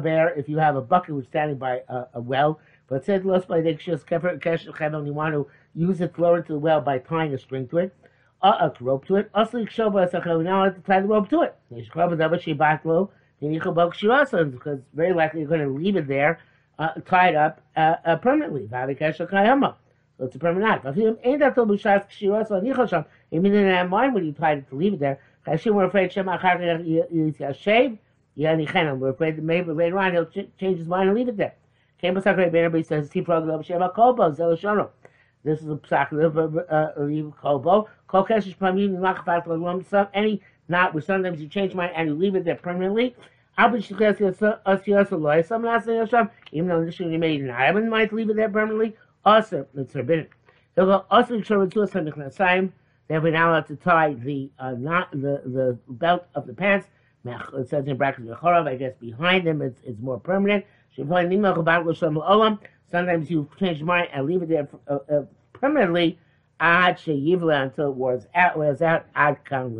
bear 0.00 0.34
if 0.34 0.48
you 0.48 0.58
have 0.58 0.74
a 0.74 0.80
bucket 0.80 1.14
which 1.14 1.26
is 1.26 1.28
standing 1.28 1.56
by 1.56 1.80
a, 1.88 2.06
a 2.14 2.20
well, 2.20 2.58
but 2.88 3.04
said 3.04 3.24
lost 3.24 3.46
by 3.46 3.60
the 3.60 3.72
Dikshas 3.72 4.04
Kefer 4.04 5.06
you 5.06 5.12
want 5.12 5.32
to 5.34 5.46
use 5.74 6.00
it 6.00 6.18
lower 6.18 6.42
to 6.42 6.52
the 6.54 6.58
well 6.58 6.80
by 6.80 6.98
tying 6.98 7.32
a 7.34 7.38
string 7.38 7.68
to 7.68 7.78
it, 7.78 7.94
uh, 8.42 8.68
a 8.68 8.84
rope 8.84 9.06
to 9.06 9.16
it. 9.16 9.30
Also, 9.34 9.58
now 9.58 10.64
have 10.64 10.74
to 10.74 10.80
tie 10.82 11.00
the 11.00 11.06
rope 11.06 11.28
to 11.30 11.42
it. 11.42 11.54
Because 14.50 14.78
very 14.94 15.12
likely 15.12 15.40
you're 15.40 15.48
going 15.48 15.60
to 15.60 15.68
leave 15.68 15.96
it 15.96 16.08
there 16.08 16.38
uh, 16.78 16.92
tied 17.06 17.34
up 17.34 17.60
uh, 17.76 17.96
uh, 18.04 18.16
permanently. 18.16 18.68
So 20.18 20.24
it's 20.24 20.36
a 20.36 20.38
permanent 20.38 20.70
act. 20.70 20.84
Mean 20.96 21.16
in 23.54 23.68
that 23.68 23.90
mind 23.90 24.14
when 24.14 24.24
you 24.24 24.32
tried 24.32 24.66
to 24.68 24.74
leave 24.74 24.94
it 24.94 25.00
there? 25.00 25.18
Were 25.46 25.84
afraid 25.84 26.16
We're 26.16 26.32
afraid 29.10 29.36
that 29.36 29.42
maybe 29.42 29.72
later 29.72 29.98
on 29.98 30.12
he'll 30.12 30.24
change 30.26 30.78
his 30.78 30.88
mind 30.88 31.08
and 31.08 31.18
leave 31.18 31.28
it 31.28 31.36
there. 31.36 31.54
Came 32.00 32.16
a 32.16 32.20
Sakre 32.20 32.50
Bernabe 32.50 32.84
says. 32.84 33.08
This 35.44 35.62
is 35.62 35.68
a 35.68 35.76
Kolbo. 35.76 37.86
Kolkesh 38.08 38.56
Pamim 38.58 38.98
Machfat 38.98 39.46
Lam. 39.46 39.84
Some 39.84 40.08
any 40.12 40.42
not 40.68 41.00
sometimes 41.04 41.40
you 41.40 41.48
change 41.48 41.74
mind 41.74 41.92
and 41.94 42.08
you 42.08 42.14
leave 42.14 42.34
it 42.34 42.44
there 42.44 42.56
permanently. 42.56 43.14
Be 43.56 43.62
even 46.52 46.68
though 46.68 46.84
this 46.84 47.00
you 47.00 47.18
made 47.18 47.42
not 47.42 47.58
have 47.58 47.76
in 47.76 47.88
mind 47.88 48.10
to 48.10 48.16
leave 48.16 48.30
it 48.30 48.36
there 48.36 48.48
permanently. 48.48 48.94
Also, 49.24 49.66
it's 49.74 49.92
forbidden. 49.92 50.28
They'll 50.74 50.86
go 50.86 51.04
also 51.10 51.40
show 51.40 51.66
to 51.66 51.82
us 51.82 51.96
on 51.96 52.04
the 52.04 52.12
Knasayim. 52.12 52.70
Then 53.08 53.22
we're 53.22 53.32
now 53.32 53.50
allowed 53.50 53.66
to 53.68 53.76
tie 53.76 54.14
the 54.14 54.50
uh, 54.58 54.72
not 54.72 55.10
the 55.12 55.40
the 55.46 55.78
belt 55.88 56.26
of 56.34 56.46
the 56.46 56.52
pants. 56.52 56.88
It 57.24 57.68
says 57.68 57.86
in 57.86 57.96
brackets 57.96 58.28
I 58.42 58.74
guess 58.76 58.92
behind 59.00 59.46
them 59.46 59.62
it's, 59.62 59.80
it's 59.84 60.00
more 60.00 60.20
permanent. 60.20 60.64
Sometimes 60.96 61.32
you 63.30 63.48
change 63.58 63.78
your 63.78 63.86
mind 63.86 64.08
and 64.12 64.26
leave 64.26 64.42
it 64.42 64.48
there 64.48 64.68
uh, 64.88 64.98
uh, 65.10 65.22
permanently. 65.52 66.18
Until 66.58 67.90
it 67.90 67.96
wears 67.96 68.26
out, 68.34 68.56
wears 68.56 68.80
out. 68.80 69.04
Ad 69.14 69.44
kan. 69.44 69.76